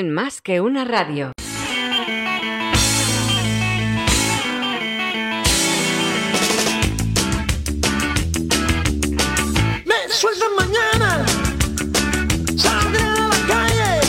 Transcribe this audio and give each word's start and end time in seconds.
En 0.00 0.12
más 0.12 0.40
que 0.40 0.60
una 0.60 0.84
radio. 0.84 1.32
Me 9.84 9.98
suelto 10.08 10.46
mañana, 10.56 11.26
saldré 12.56 13.02
a 13.02 13.26
la 13.26 13.40
calle, 13.48 14.00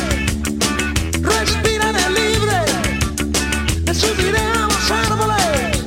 respiraré 1.24 2.06
libre, 2.12 2.60
me 3.88 3.94
subiré 3.96 4.38
a 4.38 4.68
los 4.68 4.92
árboles. 4.92 5.86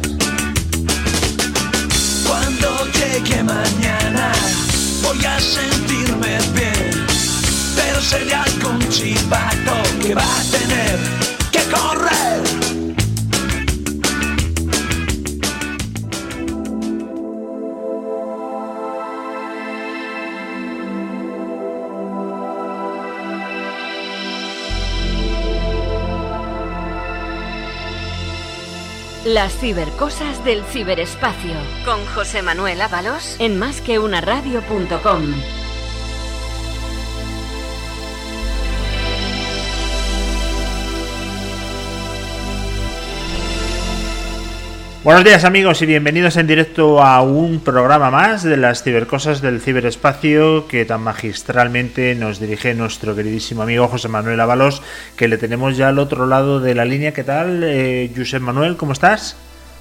Cuando 2.26 2.86
llegue 2.86 3.44
mañana, 3.44 4.32
voy 5.04 5.24
a 5.24 5.38
sentirme 5.38 6.38
bien, 6.56 6.90
pero 7.76 8.00
sería 8.00 8.42
algún 8.42 8.80
chivato 8.88 9.81
que 10.02 10.14
va 10.16 10.24
a 10.24 10.42
tener 10.50 10.98
que 11.52 11.60
correr. 11.70 12.42
Las 29.24 29.56
cibercosas 29.58 30.44
del 30.44 30.64
ciberespacio. 30.64 31.54
Con 31.84 32.04
José 32.06 32.42
Manuel 32.42 32.80
Ábalos 32.80 33.36
en 33.38 33.56
másqueunaradio.com. 33.56 35.61
Buenos 45.04 45.24
días 45.24 45.42
amigos 45.42 45.82
y 45.82 45.86
bienvenidos 45.86 46.36
en 46.36 46.46
directo 46.46 47.02
a 47.02 47.22
un 47.22 47.58
programa 47.58 48.12
más 48.12 48.44
de 48.44 48.56
las 48.56 48.84
cibercosas 48.84 49.42
del 49.42 49.60
ciberespacio 49.60 50.68
que 50.68 50.84
tan 50.84 51.00
magistralmente 51.00 52.14
nos 52.14 52.38
dirige 52.38 52.72
nuestro 52.74 53.16
queridísimo 53.16 53.62
amigo 53.62 53.88
José 53.88 54.06
Manuel 54.06 54.38
Ábalos 54.38 54.80
que 55.16 55.26
le 55.26 55.38
tenemos 55.38 55.76
ya 55.76 55.88
al 55.88 55.98
otro 55.98 56.26
lado 56.26 56.60
de 56.60 56.76
la 56.76 56.84
línea. 56.84 57.12
¿Qué 57.12 57.24
tal, 57.24 57.64
eh, 57.64 58.12
Josep 58.16 58.42
Manuel? 58.42 58.76
¿Cómo 58.76 58.92
estás? 58.92 59.36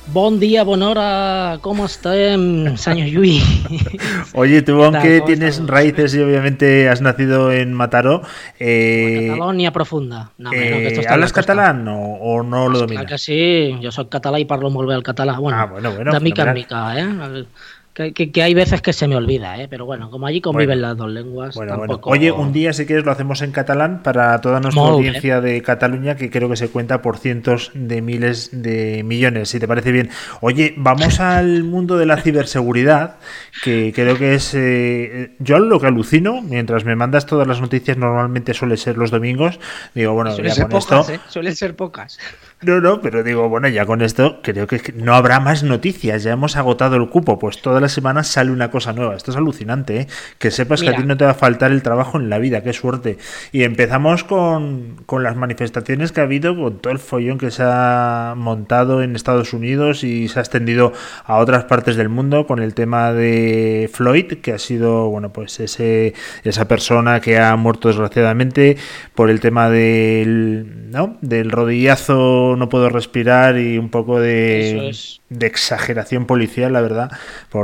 Bon 0.08 0.40
dia, 0.42 0.64
bona 0.66 0.90
hora, 0.90 1.60
com 1.62 1.86
estem, 1.86 2.76
senyor 2.76 3.08
Lluís? 3.14 3.46
Oye, 4.34 4.62
tú 4.62 4.84
aunque? 4.84 5.20
¿Cómo 5.20 5.28
tienes 5.28 5.62
raíces 5.66 6.16
y 6.16 6.20
obviamente 6.20 6.90
has 6.90 7.02
nacido 7.02 7.52
en 7.52 7.72
Mataró, 7.74 8.22
eh, 8.60 9.28
Catalonia 9.30 9.72
profunda. 9.72 10.32
No, 10.38 10.50
home, 10.50 10.58
no, 10.70 10.78
que 10.78 10.88
eh, 10.88 10.94
esto 11.00 11.10
¿hablas 11.14 11.32
catalán 11.32 11.88
o, 11.88 12.18
o 12.20 12.44
no 12.44 12.68
lo 12.68 12.80
Clar 12.80 12.88
dominas? 12.88 13.06
que 13.06 13.18
sí, 13.20 13.78
jo 13.82 13.92
sóc 13.94 14.10
català 14.12 14.42
i 14.42 14.46
parlo 14.50 14.74
molt 14.74 14.90
bé 14.90 14.98
el 14.98 15.06
català. 15.06 15.38
Bueno, 15.40 15.60
Ah, 15.62 15.66
bueno, 15.66 15.94
bueno, 15.96 16.12
de 16.12 16.20
mica 16.20 16.44
en 16.50 16.54
mica, 16.54 16.82
¿eh? 17.00 17.46
Que, 17.94 18.14
que, 18.14 18.32
que 18.32 18.42
hay 18.42 18.54
veces 18.54 18.82
que 18.82 18.94
se 18.94 19.06
me 19.08 19.18
olvida, 19.18 19.62
¿eh? 19.62 19.68
Pero 19.70 19.86
bueno, 19.86 20.10
como 20.10 20.26
allí 20.26 20.40
conviven 20.40 20.80
Bueno. 20.80 20.88
las 20.88 20.98
dos 20.98 21.10
lenguas, 21.10 21.56
Bueno, 21.56 21.74
bueno. 21.78 21.88
tampoco... 21.94 22.10
Oye, 22.12 22.32
un 22.32 22.54
día 22.54 22.72
si 22.72 22.86
quieres 22.86 23.04
lo 23.04 23.12
hacemos 23.12 23.42
en 23.42 23.52
catalán 23.52 24.02
para 24.02 24.40
toda 24.40 24.62
nuestra 24.62 24.82
Molt 24.82 24.94
audiencia 24.96 25.42
de 25.42 25.62
Cataluña, 25.62 26.16
que 26.16 26.30
creo 26.30 26.48
que 26.50 26.56
se 26.56 26.70
cuenta 26.70 27.02
por 27.02 27.18
cientos 27.18 27.70
de 27.74 28.02
miles 28.02 28.50
de 28.54 29.04
millones, 29.04 29.50
si 29.50 29.60
te 29.60 29.68
parece 29.68 29.92
bien. 29.92 30.10
Oye, 30.40 30.74
vamos 30.78 31.20
al 31.20 31.64
mundo 31.66 31.98
de 31.98 32.06
la 32.06 32.16
ciberseguridad, 32.22 33.16
que 33.64 33.92
creo 33.94 34.18
que 34.18 34.36
es... 34.36 34.54
eh, 34.54 35.36
yo 35.40 35.60
lo 35.60 35.80
que 35.82 35.88
alucino, 35.88 36.42
mientras 36.42 36.86
me 36.86 36.96
mandas 36.96 37.26
todas 37.26 37.46
las 37.46 37.60
noticias, 37.60 37.98
normalmente 37.98 38.54
suele 38.54 38.78
ser 38.78 38.98
los 38.98 39.12
domingos, 39.12 39.60
digo, 39.94 40.14
bueno, 40.14 40.36
ya 40.38 40.56
con 40.62 40.70
pocas, 40.70 41.10
esto... 41.10 41.14
¿eh? 41.14 41.20
Suelen 41.28 41.56
ser 41.56 41.76
pocas. 41.76 42.18
No, 42.62 42.80
no, 42.80 43.02
pero 43.02 43.24
digo, 43.24 43.50
bueno, 43.50 43.68
ya 43.70 43.86
con 43.88 44.02
esto 44.04 44.40
creo 44.44 44.68
que 44.68 44.94
no 44.96 45.16
habrá 45.16 45.40
más 45.40 45.64
noticias, 45.64 46.22
ya 46.24 46.32
hemos 46.34 46.56
agotado 46.56 46.96
el 46.96 47.10
cupo, 47.10 47.40
pues 47.40 47.60
todas 47.60 47.81
las 47.82 47.92
semanas 47.92 48.28
sale 48.28 48.52
una 48.52 48.72
cosa 48.72 48.94
nueva, 48.94 49.16
esto 49.16 49.32
es 49.32 49.38
alucinante, 49.38 50.02
¿eh? 50.02 50.08
que 50.38 50.52
sepas 50.52 50.82
que 50.82 50.90
a 50.90 50.96
ti 50.96 51.04
no 51.04 51.18
te 51.18 51.26
va 51.26 51.32
a 51.32 51.36
faltar 51.36 51.72
el 51.72 51.84
trabajo 51.84 52.18
en 52.18 52.30
la 52.30 52.40
vida, 52.40 52.64
qué 52.64 52.74
suerte. 52.74 53.18
Y 53.52 53.64
empezamos 53.64 54.24
con, 54.24 54.98
con 55.06 55.24
las 55.24 55.36
manifestaciones 55.36 56.12
que 56.12 56.22
ha 56.22 56.24
habido, 56.24 56.56
con 56.56 56.80
todo 56.80 56.94
el 56.94 57.00
follón 57.00 57.38
que 57.38 57.52
se 57.52 57.64
ha 57.66 58.34
montado 58.38 59.04
en 59.04 59.16
Estados 59.16 59.54
Unidos 59.54 60.04
y 60.04 60.28
se 60.28 60.40
ha 60.40 60.42
extendido 60.42 60.94
a 61.26 61.38
otras 61.38 61.66
partes 61.66 61.96
del 61.96 62.10
mundo 62.10 62.48
con 62.48 62.60
el 62.60 62.74
tema 62.74 63.14
de 63.14 63.90
Floyd, 63.92 64.40
que 64.42 64.54
ha 64.54 64.60
sido, 64.60 65.10
bueno, 65.10 65.34
pues 65.34 65.60
ese, 65.60 66.14
esa 66.44 66.68
persona 66.68 67.20
que 67.20 67.40
ha 67.40 67.56
muerto 67.56 67.88
desgraciadamente 67.88 68.78
por 69.16 69.30
el 69.30 69.40
tema 69.40 69.70
del, 69.70 70.92
¿no? 70.92 71.18
del 71.22 71.52
rodillazo, 71.52 72.56
no 72.58 72.70
puedo 72.70 72.90
respirar 72.90 73.58
y 73.58 73.78
un 73.78 73.90
poco 73.90 74.20
de, 74.20 74.90
es. 74.90 75.22
de 75.30 75.48
exageración 75.48 76.26
policial, 76.26 76.74
la 76.74 76.82
verdad, 76.82 77.12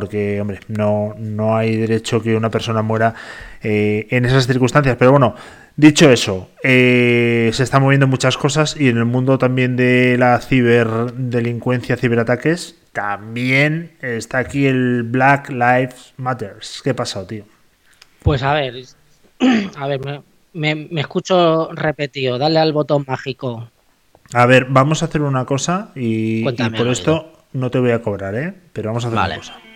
porque, 0.08 0.40
hombre, 0.40 0.62
no, 0.70 1.14
no 1.18 1.58
hay 1.58 1.76
derecho 1.76 2.22
que 2.22 2.34
una 2.38 2.50
persona 2.50 2.82
muera 2.82 3.14
eh, 3.62 4.08
en 4.10 4.24
esas 4.24 4.48
circunstancias. 4.48 4.96
Pero 4.98 5.12
bueno, 5.12 5.36
dicho 5.76 6.10
eso, 6.10 6.50
eh, 6.64 7.50
se 7.52 7.64
están 7.64 7.82
moviendo 7.82 8.08
muchas 8.08 8.38
cosas 8.38 8.78
y 8.80 8.88
en 8.88 8.96
el 8.96 9.04
mundo 9.04 9.38
también 9.38 9.76
de 9.76 10.16
la 10.18 10.40
ciberdelincuencia, 10.40 11.98
ciberataques, 11.98 12.78
también 12.94 13.98
está 14.02 14.38
aquí 14.38 14.66
el 14.66 15.04
Black 15.04 15.50
Lives 15.50 16.14
Matters. 16.16 16.80
¿Qué 16.82 16.92
ha 16.92 16.96
pasado, 16.96 17.28
tío? 17.28 17.44
Pues 18.24 18.42
a 18.44 18.54
ver, 18.54 18.76
a 19.76 19.88
ver, 19.88 20.00
me, 20.00 20.24
me, 20.54 20.88
me 20.90 21.02
escucho 21.02 21.70
repetido. 21.74 22.38
Dale 22.38 22.60
al 22.60 22.72
botón 22.72 23.04
mágico. 23.06 23.70
A 24.32 24.46
ver, 24.46 24.68
vamos 24.70 25.04
a 25.04 25.08
hacer 25.08 25.22
una 25.22 25.44
cosa 25.44 25.92
y, 25.96 26.46
por 26.46 26.88
esto 26.88 27.34
no 27.52 27.70
te 27.70 27.80
voy 27.80 27.92
a 27.92 28.02
cobrar, 28.02 28.36
¿eh? 28.36 28.54
Pero 28.72 28.90
vamos 28.90 29.04
a 29.04 29.08
hacer 29.08 29.18
Vale. 29.18 29.34
una 29.34 29.42
cosa. 29.42 29.68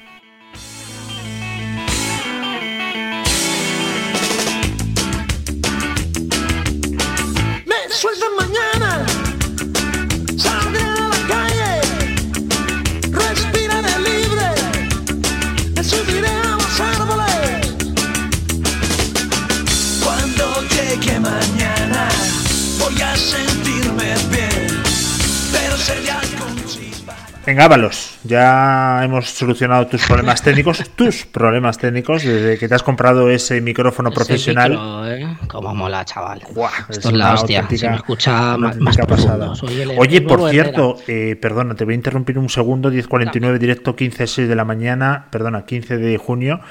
Venga, 27.52 27.66
Ábalos, 27.66 28.18
ya 28.24 29.02
hemos 29.04 29.30
solucionado 29.30 29.86
tus 29.86 30.06
problemas 30.06 30.42
técnicos, 30.44 30.90
tus 30.96 31.26
problemas 31.26 31.78
técnicos, 31.78 32.24
desde 32.24 32.58
que 32.58 32.70
te 32.70 32.76
has 32.76 32.82
comprado 32.82 33.30
ese 33.30 33.60
micrófono 33.60 34.08
Ese 34.08 34.16
profesional. 34.16 34.70
micro, 34.72 35.08
¿eh? 35.12 35.38
Como 35.50 35.76
mola, 35.76 36.06
chaval. 36.06 36.42
Esto 36.88 37.10
es 37.10 37.14
la 37.14 37.34
hostia. 37.34 37.68
Se 37.70 37.90
me 37.90 37.98
escucha 37.98 38.56
más, 38.56 38.78
más 38.78 38.96
pasada. 39.00 39.52
El- 39.70 39.96
Oye, 39.98 40.22
por 40.22 40.50
cierto, 40.50 40.96
eh, 41.10 41.36
perdona, 41.42 41.76
te 41.76 41.84
voy 41.84 41.94
a 41.94 41.96
interrumpir 41.96 42.40
un 42.40 42.48
segundo, 42.48 42.90
10.49, 42.90 43.58
directo 43.60 43.98
15.6 43.98 44.48
de 44.48 44.56
la 44.56 44.64
mañana, 44.64 45.26
perdona, 45.30 45.66
15 45.66 45.98
de 45.98 46.18
junio, 46.18 46.62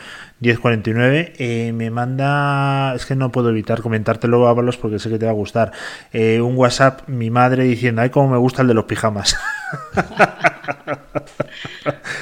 10.49, 0.40 1.34
eh, 1.36 1.72
me 1.74 1.90
manda, 1.90 2.94
es 2.94 3.04
que 3.04 3.16
no 3.16 3.30
puedo 3.30 3.50
evitar 3.50 3.82
comentártelo, 3.82 4.48
Ábalos, 4.48 4.78
porque 4.78 4.98
sé 4.98 5.10
que 5.10 5.18
te 5.18 5.26
va 5.26 5.32
a 5.32 5.34
gustar, 5.34 5.72
eh, 6.14 6.40
un 6.40 6.56
WhatsApp, 6.56 7.06
mi 7.06 7.28
madre 7.28 7.64
diciendo, 7.64 8.00
ay, 8.00 8.08
cómo 8.08 8.30
me 8.30 8.38
gusta 8.38 8.62
el 8.62 8.68
de 8.68 8.72
los 8.74 8.84
pijamas. 8.86 9.36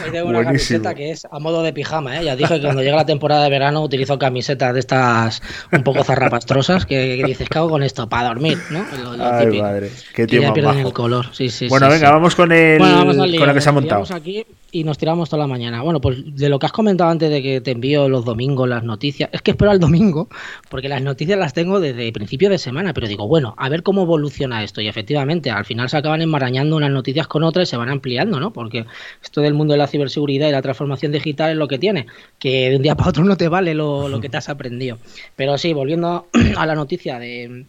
Hoy 0.04 0.10
tengo 0.12 0.28
una 0.28 0.42
Buenísimo. 0.42 0.82
camiseta 0.82 0.94
que 0.94 1.10
es 1.10 1.26
a 1.30 1.38
modo 1.38 1.62
de 1.62 1.72
pijama, 1.72 2.18
¿eh? 2.20 2.24
Ya 2.24 2.36
dije 2.36 2.56
que 2.60 2.62
cuando 2.64 2.82
llega 2.82 2.96
la 2.96 3.06
temporada 3.06 3.44
de 3.44 3.50
verano 3.50 3.82
utilizo 3.82 4.18
camisetas 4.18 4.74
de 4.74 4.80
estas 4.80 5.42
un 5.72 5.82
poco 5.82 6.04
zarrapastrosas 6.04 6.86
que, 6.86 7.16
que 7.20 7.24
dices, 7.24 7.48
cago 7.48 7.68
con 7.70 7.82
esto, 7.82 8.08
para 8.08 8.28
dormir, 8.28 8.58
¿no? 8.70 8.84
Lo, 9.02 9.16
lo 9.16 9.24
Ay, 9.34 9.46
típico. 9.46 9.62
madre, 9.64 9.90
qué 10.14 10.26
ya 10.26 10.52
pierden 10.52 10.64
majo. 10.64 10.78
el 10.88 10.92
color, 10.92 11.26
sí, 11.34 11.48
sí. 11.50 11.68
Bueno, 11.68 11.86
sí, 11.86 11.92
venga, 11.94 12.06
sí. 12.08 12.12
vamos 12.12 12.34
con 12.34 12.52
el 12.52 12.78
Bueno, 12.78 12.96
vamos 13.04 13.28
lío, 13.28 13.38
con 13.40 13.48
la 13.48 13.54
que 13.54 13.60
se 13.60 13.68
ha 13.68 13.72
montado. 13.72 14.04
aquí 14.14 14.44
y 14.70 14.84
nos 14.84 14.98
tiramos 14.98 15.30
toda 15.30 15.42
la 15.42 15.46
mañana. 15.46 15.82
Bueno, 15.82 16.00
pues 16.00 16.18
de 16.24 16.48
lo 16.48 16.58
que 16.58 16.66
has 16.66 16.72
comentado 16.72 17.10
antes 17.10 17.30
de 17.30 17.42
que 17.42 17.60
te 17.60 17.70
envío 17.70 18.08
los 18.08 18.24
domingos 18.24 18.68
las 18.68 18.84
noticias, 18.84 19.30
es 19.32 19.42
que 19.42 19.52
espero 19.52 19.70
al 19.70 19.80
domingo, 19.80 20.28
porque 20.68 20.88
las 20.88 21.02
noticias 21.02 21.38
las 21.38 21.54
tengo 21.54 21.80
desde 21.80 22.12
principio 22.12 22.50
de 22.50 22.58
semana, 22.58 22.92
pero 22.92 23.08
digo, 23.08 23.26
bueno, 23.26 23.54
a 23.56 23.68
ver 23.68 23.82
cómo 23.82 24.02
evoluciona 24.02 24.62
esto. 24.62 24.80
Y 24.80 24.88
efectivamente, 24.88 25.50
al 25.50 25.64
final 25.64 25.88
se 25.88 25.96
acaban 25.96 26.22
enmarañando 26.22 26.76
unas 26.76 26.90
noticias 26.90 27.26
con 27.26 27.42
otras 27.42 27.68
y 27.68 27.70
se 27.70 27.76
van 27.76 27.88
ampliando, 27.88 28.40
¿no? 28.40 28.52
Porque 28.52 28.86
esto 29.22 29.40
del 29.40 29.54
mundo 29.54 29.72
de 29.72 29.78
la 29.78 29.86
ciberseguridad 29.86 30.48
y 30.48 30.52
la 30.52 30.62
transformación 30.62 31.12
digital 31.12 31.52
es 31.52 31.56
lo 31.56 31.68
que 31.68 31.78
tiene, 31.78 32.06
que 32.38 32.70
de 32.70 32.76
un 32.76 32.82
día 32.82 32.94
para 32.94 33.10
otro 33.10 33.24
no 33.24 33.36
te 33.36 33.48
vale 33.48 33.74
lo, 33.74 34.08
lo 34.08 34.20
que 34.20 34.28
te 34.28 34.36
has 34.36 34.48
aprendido. 34.48 34.98
Pero 35.36 35.56
sí, 35.58 35.72
volviendo 35.72 36.26
a 36.56 36.66
la 36.66 36.74
noticia 36.74 37.18
de 37.18 37.66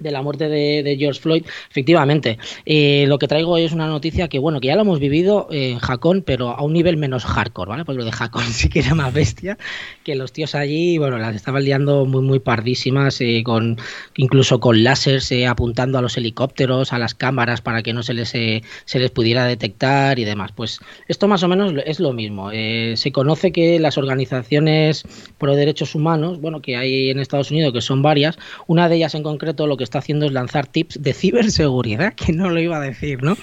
de 0.00 0.10
la 0.10 0.22
muerte 0.22 0.48
de, 0.48 0.96
George 0.98 1.20
Floyd, 1.20 1.44
efectivamente, 1.70 2.38
eh, 2.64 3.04
lo 3.08 3.18
que 3.18 3.28
traigo 3.28 3.56
es 3.56 3.72
una 3.72 3.86
noticia 3.86 4.28
que, 4.28 4.38
bueno, 4.38 4.60
que 4.60 4.68
ya 4.68 4.76
lo 4.76 4.82
hemos 4.82 5.00
vivido 5.00 5.48
en 5.50 5.78
Jacón, 5.78 6.22
pero 6.24 6.50
a 6.50 6.62
un 6.62 6.72
nivel 6.72 6.96
menos 6.96 7.24
hardcore, 7.24 7.68
¿vale? 7.68 7.84
Porque 7.84 7.98
lo 7.98 8.04
de 8.04 8.12
Jacón 8.12 8.44
sí 8.52 8.68
que 8.68 8.80
era 8.80 8.94
más 8.94 9.12
bestia, 9.12 9.58
que 10.04 10.14
los 10.14 10.32
tíos 10.32 10.54
allí, 10.54 10.98
bueno, 10.98 11.18
las 11.18 11.34
estaban 11.36 11.64
liando 11.64 12.04
muy, 12.06 12.22
muy 12.22 12.38
pardísimas, 12.38 13.20
eh, 13.20 13.42
con 13.44 13.78
incluso 14.16 14.60
con 14.60 14.82
láseres 14.82 15.30
eh, 15.32 15.46
apuntando 15.46 15.98
a 15.98 16.02
los 16.02 16.16
helicópteros, 16.16 16.92
a 16.92 16.98
las 16.98 17.14
cámaras, 17.14 17.60
para 17.60 17.82
que 17.82 17.92
no 17.92 18.02
se 18.02 18.14
les, 18.14 18.30
se 18.30 18.98
les 18.98 19.10
pudiera 19.10 19.44
detectar 19.44 20.18
y 20.18 20.24
demás. 20.24 20.52
Pues 20.54 20.80
esto 21.08 21.28
más 21.28 21.42
o 21.42 21.48
menos 21.48 21.74
es 21.84 22.00
lo 22.00 22.12
mismo. 22.12 22.50
se 22.50 23.12
conoce 23.12 23.52
que 23.52 23.78
las 23.78 23.98
organizaciones 23.98 25.04
pro 25.38 25.56
derechos 25.56 25.94
humanos, 25.94 26.40
bueno, 26.40 26.62
que 26.62 26.76
hay 26.76 27.10
en 27.10 27.18
Estados 27.18 27.50
Unidos, 27.50 27.72
que 27.72 27.80
son 27.80 28.02
varias, 28.02 28.38
una 28.66 28.88
de 28.88 28.96
ellas 28.96 29.14
en 29.14 29.22
concreto 29.22 29.66
lo 29.66 29.76
que 29.76 29.84
está 29.88 29.98
haciendo 29.98 30.26
es 30.26 30.32
lanzar 30.32 30.66
tips 30.66 31.02
de 31.02 31.12
ciberseguridad, 31.12 32.14
que 32.14 32.32
no 32.32 32.50
lo 32.50 32.60
iba 32.60 32.76
a 32.76 32.80
decir, 32.80 33.22
¿no? 33.22 33.36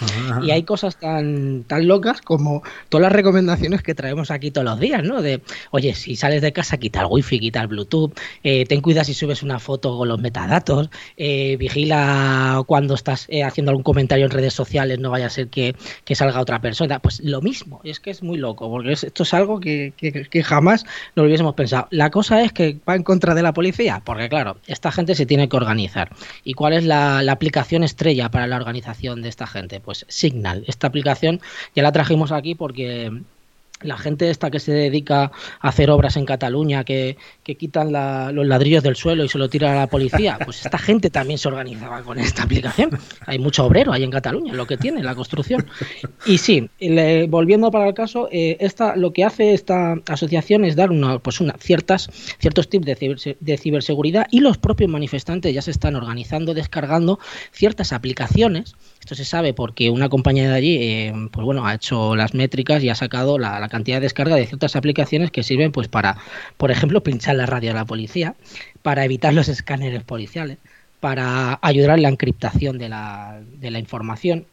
Y 0.44 0.52
hay 0.52 0.64
cosas 0.64 1.00
tan, 1.00 1.64
tan 1.64 1.88
locas 1.88 2.22
como 2.22 2.64
todas 2.90 3.04
las 3.04 3.12
recomendaciones 3.12 3.82
que 3.82 3.96
traemos 3.96 4.32
aquí 4.32 4.52
todos 4.52 4.66
los 4.66 4.80
días, 4.80 5.04
¿no? 5.04 5.22
De, 5.22 5.42
oye, 5.72 5.96
si 5.96 6.16
sales 6.16 6.42
de 6.42 6.54
casa, 6.54 6.78
quita 6.78 7.02
el 7.02 7.08
wifi, 7.10 7.40
quita 7.40 7.62
el 7.62 7.68
bluetooth, 7.68 8.18
eh, 8.44 8.66
ten 8.66 8.82
cuidado 8.82 9.06
si 9.06 9.14
subes 9.14 9.44
una 9.44 9.60
foto 9.60 9.98
con 9.98 10.08
los 10.08 10.20
metadatos, 10.20 10.90
eh, 11.18 11.58
vigila 11.58 12.64
cuando 12.68 12.94
estás 12.94 13.26
eh, 13.30 13.44
haciendo 13.44 13.72
algún 13.72 13.84
comentario 13.84 14.26
en 14.26 14.32
redes 14.32 14.54
sociales, 14.54 15.00
no 15.00 15.10
vaya 15.10 15.28
a 15.28 15.30
ser 15.30 15.48
que, 15.48 15.76
salga 16.16 16.40
otra 16.40 16.62
persona. 16.62 17.00
Pues 17.00 17.20
lo 17.22 17.42
mismo, 17.42 17.82
es 17.84 18.00
que 18.00 18.12
es 18.12 18.24
muy 18.24 18.38
loco, 18.38 18.70
porque 18.70 18.94
esto 18.94 19.24
es 19.24 19.34
algo 19.34 19.60
que, 19.60 19.94
que 19.98 20.44
jamás 20.44 20.86
lo 21.16 21.24
hubiésemos 21.24 21.56
pensado. 21.56 21.88
La 21.92 22.10
cosa 22.10 22.42
es 22.42 22.54
que 22.54 22.78
va 22.88 22.96
en 22.96 23.04
contra 23.04 23.34
de 23.34 23.42
la 23.42 23.54
policía, 23.54 24.02
porque 24.06 24.30
claro, 24.30 24.58
esta 24.68 24.92
gente 24.92 25.16
se 25.16 25.26
tiene 25.26 25.50
que 25.50 25.58
organizar. 25.58 26.10
¿Y 26.44 26.54
cuál 26.54 26.74
es 26.74 26.84
la, 26.84 27.20
aplicación 27.32 27.84
estrella 27.84 28.30
para 28.30 28.48
la 28.48 28.56
organización 28.56 29.22
de 29.22 29.30
esta 29.30 29.48
gente? 29.48 29.80
Pues 29.80 30.06
Signal. 30.10 30.64
Esta 30.68 30.88
aplicación 30.88 31.42
ya 31.76 31.84
la 31.84 31.92
trajimos 31.92 32.32
aquí 32.32 32.56
porque 32.56 33.12
la 33.82 33.98
gente 33.98 34.30
esta 34.30 34.50
que 34.50 34.60
se 34.60 34.72
dedica 34.72 35.32
a 35.60 35.68
hacer 35.68 35.90
obras 35.90 36.16
en 36.16 36.26
Cataluña, 36.26 36.84
que, 36.84 37.18
quitan 37.44 37.92
los 38.36 38.48
ladrillos 38.48 38.84
del 38.84 38.96
suelo 38.96 39.24
y 39.24 39.30
se 39.30 39.38
lo 39.38 39.50
tiran 39.50 39.76
a 39.76 39.80
la 39.82 39.88
policía, 39.88 40.40
pues 40.46 40.66
esta 40.66 40.78
gente 40.78 41.10
también 41.10 41.38
se 41.38 41.48
organizaba 41.48 42.02
con 42.02 42.18
esta 42.18 42.44
aplicación. 42.44 42.98
Hay 43.26 43.38
mucho 43.40 43.66
obrero 43.66 43.92
ahí 43.92 44.04
en 44.04 44.12
Cataluña, 44.12 44.54
lo 44.54 44.66
que 44.66 44.78
tiene 44.78 45.04
la 45.04 45.14
construcción. 45.14 45.66
Y 46.26 46.38
sí, 46.38 46.70
volviendo 47.28 47.70
para 47.70 47.88
el 47.88 47.94
caso, 47.94 48.30
eh, 48.32 48.58
esta, 48.60 48.96
lo 48.96 49.14
que 49.14 49.24
hace 49.24 49.54
esta 49.54 49.96
asociación 50.08 50.66
es 50.66 50.76
dar 50.76 50.92
una, 50.92 51.20
pues 51.20 51.42
una, 51.42 51.56
ciertas, 51.60 52.10
ciertos 52.40 52.70
tips 52.70 52.86
de, 52.86 53.38
de 53.40 53.58
ciberseguridad 53.58 54.28
y 54.32 54.40
los 54.40 54.58
propios 54.58 54.90
manifestantes 54.90 55.54
ya 55.54 55.62
se 55.62 55.72
están 55.72 55.96
organizando, 55.96 56.54
descargando 56.54 57.20
ciertas 57.52 57.94
aplicaciones 57.94 58.76
esto 59.06 59.14
se 59.14 59.24
sabe 59.24 59.54
porque 59.54 59.92
una 59.92 60.10
compañía 60.10 60.50
de 60.50 60.56
allí, 60.56 60.78
eh, 60.82 61.14
pues 61.32 61.46
bueno, 61.46 61.68
ha 61.68 61.76
hecho 61.76 62.16
las 62.16 62.34
métricas 62.34 62.82
y 62.84 62.90
ha 62.90 62.96
sacado 62.96 63.38
la, 63.38 63.70
cantidad 63.70 63.98
de 63.98 64.02
descarga 64.02 64.36
de 64.36 64.48
ciertas 64.48 64.76
aplicaciones 64.76 65.30
que 65.30 65.44
sirven, 65.44 65.72
pues 65.72 65.88
para, 65.88 66.18
por 66.58 66.72
ejemplo, 66.72 67.04
pinchar 67.04 67.36
la 67.36 67.46
radio 67.46 67.70
de 67.70 67.76
la 67.76 67.86
policía, 67.86 68.34
para 68.82 69.06
evitar 69.06 69.32
los 69.32 69.48
escáneres 69.48 70.04
policiales, 70.04 70.58
para 71.02 71.60
ayudar 71.62 71.98
en 71.98 72.02
la 72.02 72.10
encriptación 72.10 72.80
de 72.80 72.90
la, 72.90 73.42
de 73.60 73.70
la 73.70 73.78
información 73.78 74.48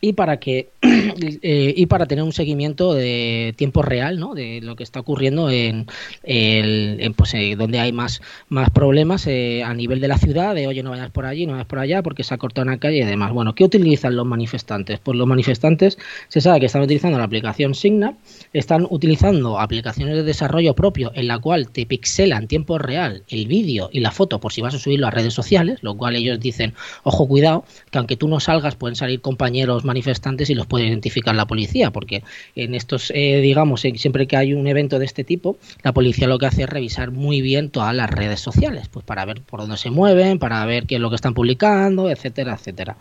y 0.00 0.14
para 0.14 0.38
que 0.38 0.70
eh, 1.42 1.74
y 1.76 1.86
para 1.86 2.06
tener 2.06 2.24
un 2.24 2.32
seguimiento 2.32 2.94
de 2.94 3.54
tiempo 3.56 3.82
real 3.82 4.18
¿no? 4.18 4.34
de 4.34 4.60
lo 4.62 4.76
que 4.76 4.82
está 4.82 5.00
ocurriendo 5.00 5.50
en, 5.50 5.86
el, 6.22 7.14
pues, 7.16 7.34
eh, 7.34 7.54
donde 7.56 7.78
hay 7.80 7.92
más, 7.92 8.20
más 8.48 8.70
problemas 8.70 9.26
eh, 9.26 9.62
a 9.64 9.72
nivel 9.74 10.00
de 10.00 10.08
la 10.08 10.18
ciudad 10.18 10.54
de 10.54 10.66
oye 10.66 10.82
no 10.82 10.90
vayas 10.90 11.10
por 11.10 11.26
allí 11.26 11.46
no 11.46 11.52
vayas 11.52 11.66
por 11.66 11.78
allá 11.78 12.02
porque 12.02 12.24
se 12.24 12.34
ha 12.34 12.38
cortado 12.38 12.66
una 12.66 12.78
calle 12.78 12.98
y 12.98 13.04
demás 13.04 13.32
bueno 13.32 13.54
qué 13.54 13.64
utilizan 13.64 14.16
los 14.16 14.26
manifestantes 14.26 14.98
pues 14.98 15.16
los 15.16 15.26
manifestantes 15.26 15.98
se 16.28 16.40
sabe 16.40 16.60
que 16.60 16.66
están 16.66 16.82
utilizando 16.82 17.18
la 17.18 17.24
aplicación 17.24 17.74
Signal 17.74 18.16
están 18.52 18.86
utilizando 18.90 19.60
aplicaciones 19.60 20.16
de 20.16 20.22
desarrollo 20.22 20.74
propio 20.74 21.12
en 21.14 21.28
la 21.28 21.38
cual 21.38 21.68
te 21.70 21.86
pixelan 21.86 22.42
en 22.42 22.48
tiempo 22.48 22.78
real 22.78 23.22
el 23.28 23.46
vídeo 23.46 23.88
y 23.92 24.00
la 24.00 24.10
foto 24.10 24.40
por 24.40 24.52
si 24.52 24.60
vas 24.60 24.74
a 24.74 24.78
subirlo 24.78 25.06
a 25.06 25.10
redes 25.10 25.34
sociales 25.34 25.78
lo 25.82 25.96
cual 25.96 26.16
ellos 26.16 26.40
dicen 26.40 26.74
ojo 27.04 27.26
cuidado 27.26 27.64
que 27.90 27.98
aunque 27.98 28.16
tú 28.16 28.28
no 28.28 28.40
salgas 28.40 28.76
pueden 28.76 28.96
salir 28.96 29.20
compañeros 29.20 29.84
manifestantes 29.84 30.50
y 30.50 30.54
los 30.54 30.66
puede 30.74 30.88
identificar 30.88 31.36
la 31.36 31.46
policía, 31.46 31.92
porque 31.92 32.24
en 32.56 32.74
estos, 32.74 33.12
eh, 33.14 33.40
digamos, 33.40 33.82
siempre 33.82 34.26
que 34.26 34.36
hay 34.36 34.54
un 34.54 34.66
evento 34.66 34.98
de 34.98 35.04
este 35.04 35.22
tipo, 35.22 35.56
la 35.84 35.92
policía 35.92 36.26
lo 36.26 36.36
que 36.36 36.46
hace 36.46 36.64
es 36.64 36.68
revisar 36.68 37.12
muy 37.12 37.40
bien 37.40 37.70
todas 37.70 37.94
las 37.94 38.10
redes 38.10 38.40
sociales, 38.40 38.88
pues 38.88 39.06
para 39.06 39.24
ver 39.24 39.40
por 39.42 39.60
dónde 39.60 39.76
se 39.76 39.90
mueven, 39.90 40.40
para 40.40 40.66
ver 40.66 40.86
qué 40.86 40.96
es 40.96 41.00
lo 41.00 41.10
que 41.10 41.14
están 41.14 41.32
publicando, 41.32 42.10
etcétera, 42.10 42.54
etcétera. 42.54 42.96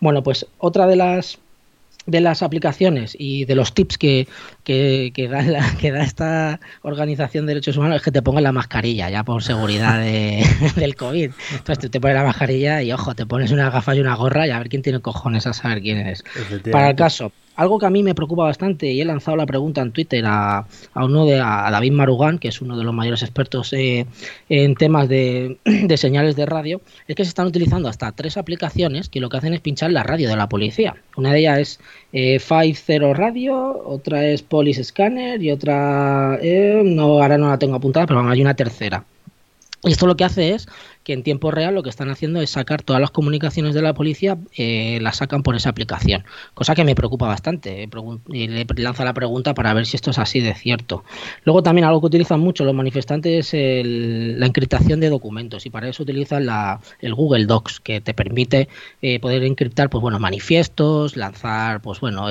Bueno, 0.00 0.22
pues 0.22 0.46
otra 0.56 0.86
de 0.86 0.96
las 0.96 1.38
de 2.08 2.22
las 2.22 2.42
aplicaciones 2.42 3.14
y 3.18 3.44
de 3.44 3.54
los 3.54 3.74
tips 3.74 3.98
que, 3.98 4.26
que, 4.64 5.12
que, 5.14 5.28
da, 5.28 5.44
que 5.80 5.92
da 5.92 6.02
esta 6.02 6.58
organización 6.82 7.46
de 7.46 7.50
derechos 7.50 7.76
humanos 7.76 7.98
es 7.98 8.02
que 8.02 8.10
te 8.10 8.22
pongas 8.22 8.42
la 8.42 8.50
mascarilla, 8.50 9.10
ya 9.10 9.24
por 9.24 9.42
seguridad 9.42 10.00
de, 10.00 10.44
del 10.76 10.96
COVID. 10.96 11.30
Entonces 11.52 11.78
tú 11.78 11.90
te 11.90 12.00
pones 12.00 12.16
la 12.16 12.24
mascarilla 12.24 12.82
y, 12.82 12.92
ojo, 12.92 13.14
te 13.14 13.26
pones 13.26 13.52
una 13.52 13.70
gafa 13.70 13.94
y 13.94 14.00
una 14.00 14.16
gorra 14.16 14.46
y 14.46 14.50
a 14.50 14.58
ver 14.58 14.70
quién 14.70 14.82
tiene 14.82 15.00
cojones 15.00 15.46
a 15.46 15.52
saber 15.52 15.82
quién 15.82 15.98
es. 15.98 16.24
Para 16.72 16.90
el 16.90 16.96
caso, 16.96 17.30
algo 17.58 17.78
que 17.80 17.86
a 17.86 17.90
mí 17.90 18.04
me 18.04 18.14
preocupa 18.14 18.44
bastante 18.44 18.86
y 18.86 19.00
he 19.00 19.04
lanzado 19.04 19.36
la 19.36 19.44
pregunta 19.44 19.82
en 19.82 19.90
Twitter 19.90 20.24
a, 20.24 20.64
uno 20.94 21.26
de 21.26 21.40
a 21.40 21.68
David 21.72 21.90
Marugán, 21.90 22.38
que 22.38 22.46
es 22.48 22.62
uno 22.62 22.78
de 22.78 22.84
los 22.84 22.94
mayores 22.94 23.22
expertos 23.22 23.72
eh, 23.72 24.06
en 24.48 24.76
temas 24.76 25.08
de, 25.08 25.58
señales 25.96 26.36
de 26.36 26.46
radio, 26.46 26.80
es 27.08 27.16
que 27.16 27.24
se 27.24 27.30
están 27.30 27.48
utilizando 27.48 27.88
hasta 27.88 28.12
tres 28.12 28.36
aplicaciones 28.36 29.08
que 29.08 29.18
lo 29.18 29.28
que 29.28 29.38
hacen 29.38 29.54
es 29.54 29.60
pinchar 29.60 29.90
la 29.90 30.04
radio 30.04 30.28
de 30.28 30.36
la 30.36 30.48
policía. 30.48 30.94
Una 31.16 31.32
de 31.32 31.40
ellas 31.40 31.58
es 31.58 31.80
eh, 32.12 32.38
50 32.38 33.12
Radio, 33.12 33.82
otra 33.84 34.24
es 34.24 34.42
Police 34.42 34.84
Scanner 34.84 35.42
y 35.42 35.50
otra, 35.50 36.38
eh, 36.40 36.80
no, 36.84 37.20
ahora 37.20 37.38
no 37.38 37.48
la 37.48 37.58
tengo 37.58 37.74
apuntada, 37.74 38.06
pero 38.06 38.20
hay 38.20 38.40
una 38.40 38.54
tercera. 38.54 39.04
Y 39.84 39.92
esto 39.92 40.06
lo 40.06 40.16
que 40.16 40.24
hace 40.24 40.54
es 40.54 40.66
que 41.04 41.12
en 41.12 41.22
tiempo 41.22 41.50
real 41.50 41.74
lo 41.74 41.82
que 41.82 41.88
están 41.88 42.10
haciendo 42.10 42.42
es 42.42 42.50
sacar 42.50 42.82
todas 42.82 43.00
las 43.00 43.12
comunicaciones 43.12 43.74
de 43.74 43.80
la 43.80 43.94
policía, 43.94 44.36
eh, 44.56 44.98
las 45.00 45.18
sacan 45.18 45.42
por 45.42 45.54
esa 45.54 45.70
aplicación, 45.70 46.24
cosa 46.54 46.74
que 46.74 46.84
me 46.84 46.96
preocupa 46.96 47.28
bastante. 47.28 47.84
Eh, 47.84 47.88
y 48.28 48.48
le 48.48 48.66
lanza 48.76 49.04
la 49.04 49.14
pregunta 49.14 49.54
para 49.54 49.72
ver 49.72 49.86
si 49.86 49.96
esto 49.96 50.10
es 50.10 50.18
así 50.18 50.40
de 50.40 50.54
cierto. 50.54 51.04
Luego 51.44 51.62
también 51.62 51.86
algo 51.86 52.00
que 52.00 52.08
utilizan 52.08 52.40
mucho 52.40 52.64
los 52.64 52.74
manifestantes 52.74 53.54
es 53.54 53.86
la 53.86 54.46
encriptación 54.46 54.98
de 55.00 55.08
documentos 55.10 55.64
y 55.64 55.70
para 55.70 55.88
eso 55.88 56.02
utilizan 56.02 56.44
la, 56.44 56.80
el 57.00 57.14
Google 57.14 57.46
Docs, 57.46 57.80
que 57.80 58.00
te 58.00 58.14
permite 58.14 58.68
eh, 59.00 59.20
poder 59.20 59.44
encriptar 59.44 59.90
pues 59.90 60.02
bueno 60.02 60.18
manifiestos, 60.18 61.16
lanzar 61.16 61.80
pues 61.80 62.00
bueno 62.00 62.26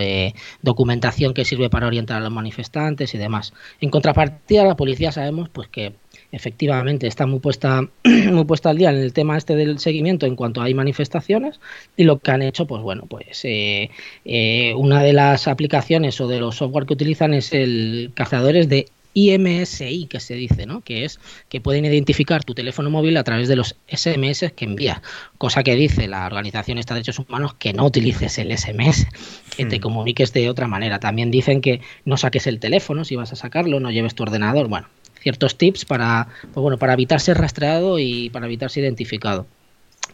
documentación 0.62 1.34
que 1.34 1.46
sirve 1.46 1.70
para 1.70 1.88
orientar 1.88 2.18
a 2.18 2.20
los 2.20 2.32
manifestantes 2.32 3.16
y 3.16 3.18
demás. 3.18 3.54
En 3.80 3.90
contrapartida, 3.90 4.66
la 4.66 4.76
policía 4.76 5.12
sabemos 5.12 5.50
pues 5.50 5.70
que 5.70 5.96
efectivamente 6.32 7.08
está 7.08 7.26
muy 7.26 7.40
puesta, 7.40 7.88
muy 8.04 8.46
puesta 8.46 8.70
al 8.70 8.78
día 8.78 8.90
en 8.90 8.98
el 8.98 9.14
tema 9.14 9.38
este 9.38 9.56
del 9.56 9.80
seguimiento 9.80 10.26
en 10.26 10.36
cuanto 10.36 10.62
hay 10.62 10.74
manifestaciones 10.74 11.60
y 11.96 12.04
lo 12.04 12.20
que 12.20 12.32
han 12.32 12.42
hecho, 12.42 12.66
pues 12.68 12.82
bueno, 12.82 13.06
pues 13.08 13.44
eh, 13.46 13.90
eh, 14.26 14.74
una 14.76 15.02
de 15.04 15.14
las 15.14 15.48
aplicaciones 15.48 16.20
o 16.22 16.28
de 16.28 16.40
los 16.40 16.56
software 16.56 16.86
que 16.86 16.94
utilizan 16.94 17.34
es 17.34 17.54
el 17.54 18.12
cazadores 18.14 18.70
de 18.70 18.88
IMSI 19.18 20.06
que 20.06 20.20
se 20.20 20.36
dice, 20.36 20.68
¿no? 20.68 20.82
Que 20.82 21.04
es 21.04 21.20
que 21.50 21.60
pueden 21.60 21.86
identificar 21.86 22.44
tu 22.44 22.54
teléfono 22.54 22.92
móvil 22.92 23.18
a 23.18 23.24
través 23.24 23.48
de 23.48 23.56
los 23.56 23.76
SMS 23.88 24.52
que 24.56 24.66
envías, 24.66 25.02
cosa 25.40 25.64
que 25.64 25.76
dice 25.76 26.08
la 26.08 26.28
Organización 26.28 26.78
de 26.78 26.84
Derechos 26.88 27.18
Humanos 27.18 27.56
que 27.56 27.74
no 27.74 27.88
utilices 27.88 28.38
el 28.38 28.56
SMS, 28.56 29.08
que 29.56 29.66
te 29.66 29.78
hmm. 29.78 29.82
comuniques 29.82 30.34
de 30.34 30.50
otra 30.50 30.68
manera. 30.68 31.00
También 31.00 31.32
dicen 31.32 31.62
que 31.62 31.82
no 32.06 32.16
saques 32.18 32.46
el 32.46 32.60
teléfono 32.60 33.06
si 33.06 33.16
vas 33.16 33.34
a 33.34 33.36
sacarlo, 33.36 33.80
no 33.80 33.90
lleves 33.90 34.14
tu 34.14 34.22
ordenador. 34.22 34.68
Bueno, 34.68 34.88
ciertos 35.28 35.58
tips 35.58 35.84
para, 35.84 36.30
pues 36.42 36.56
bueno, 36.56 36.78
para 36.78 36.94
evitar 36.94 37.20
ser 37.20 37.38
rastreado 37.38 38.00
y 38.00 38.30
para 38.30 38.46
evitar 38.46 38.70
ser 38.70 38.86
identificado. 38.86 39.46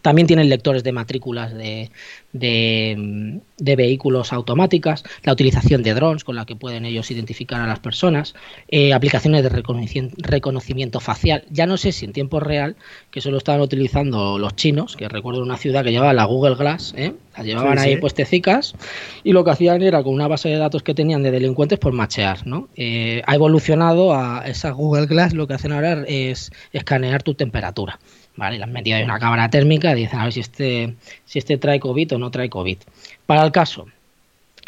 También 0.04 0.26
tienen 0.26 0.50
lectores 0.50 0.84
de 0.84 0.92
matrículas 0.92 1.54
de, 1.54 1.90
de, 2.34 3.40
vehículos 3.74 4.34
automáticas, 4.34 5.02
la 5.22 5.32
utilización 5.32 5.82
de 5.82 5.94
drones 5.94 6.24
con 6.24 6.36
la 6.36 6.44
que 6.44 6.56
pueden 6.56 6.84
ellos 6.84 7.10
identificar 7.10 7.62
a 7.62 7.66
las 7.66 7.78
personas, 7.78 8.34
eh, 8.68 8.92
aplicaciones 8.92 9.42
de 9.42 9.48
reconocimiento, 9.48 11.00
facial. 11.00 11.46
Ya 11.48 11.64
no 11.64 11.78
sé 11.78 11.90
si 11.90 12.04
en 12.04 12.12
tiempo 12.12 12.38
real, 12.38 12.76
que 13.10 13.22
solo 13.22 13.38
estaban 13.38 13.62
utilizando 13.62 14.38
los 14.38 14.54
chinos, 14.56 14.94
que 14.94 15.08
recuerdo 15.08 15.42
una 15.42 15.56
ciudad 15.56 15.82
que 15.82 15.90
llevaba 15.90 16.12
la 16.12 16.26
Google 16.26 16.56
Glass, 16.56 16.92
¿eh? 16.98 17.14
las 17.34 17.46
llevaban 17.46 17.78
ahí 17.78 17.96
puestecicas 17.96 18.74
y 19.22 19.32
lo 19.32 19.42
que 19.42 19.52
hacían 19.52 19.80
era 19.80 20.02
con 20.02 20.12
una 20.12 20.28
base 20.28 20.50
de 20.50 20.58
datos 20.58 20.82
que 20.82 20.92
tenían 20.92 21.22
de 21.22 21.30
delincuentes 21.30 21.78
por 21.78 21.94
machear. 21.94 22.46
¿no? 22.46 22.68
Eh, 22.76 23.22
ha 23.24 23.34
evolucionado 23.34 24.14
a 24.14 24.42
esa 24.46 24.70
Google 24.72 25.06
Glass, 25.06 25.32
lo 25.32 25.46
que 25.46 25.54
hacen 25.54 25.72
ahora 25.72 26.04
es 26.06 26.52
escanear 26.74 27.22
tu 27.22 27.32
temperatura. 27.32 27.98
¿Vale? 28.36 28.58
Le 28.58 28.64
han 28.64 28.72
metido 28.72 28.96
ahí 28.96 29.02
una 29.02 29.18
cámara 29.18 29.50
térmica 29.50 29.92
y 29.92 30.02
dicen 30.02 30.20
a 30.20 30.24
ver 30.24 30.32
si 30.32 30.40
este, 30.40 30.94
si 31.24 31.38
este 31.38 31.58
trae 31.58 31.80
COVID 31.80 32.14
o 32.14 32.18
no 32.18 32.30
trae 32.30 32.48
COVID. 32.48 32.78
Para 33.26 33.44
el 33.44 33.52
caso, 33.52 33.86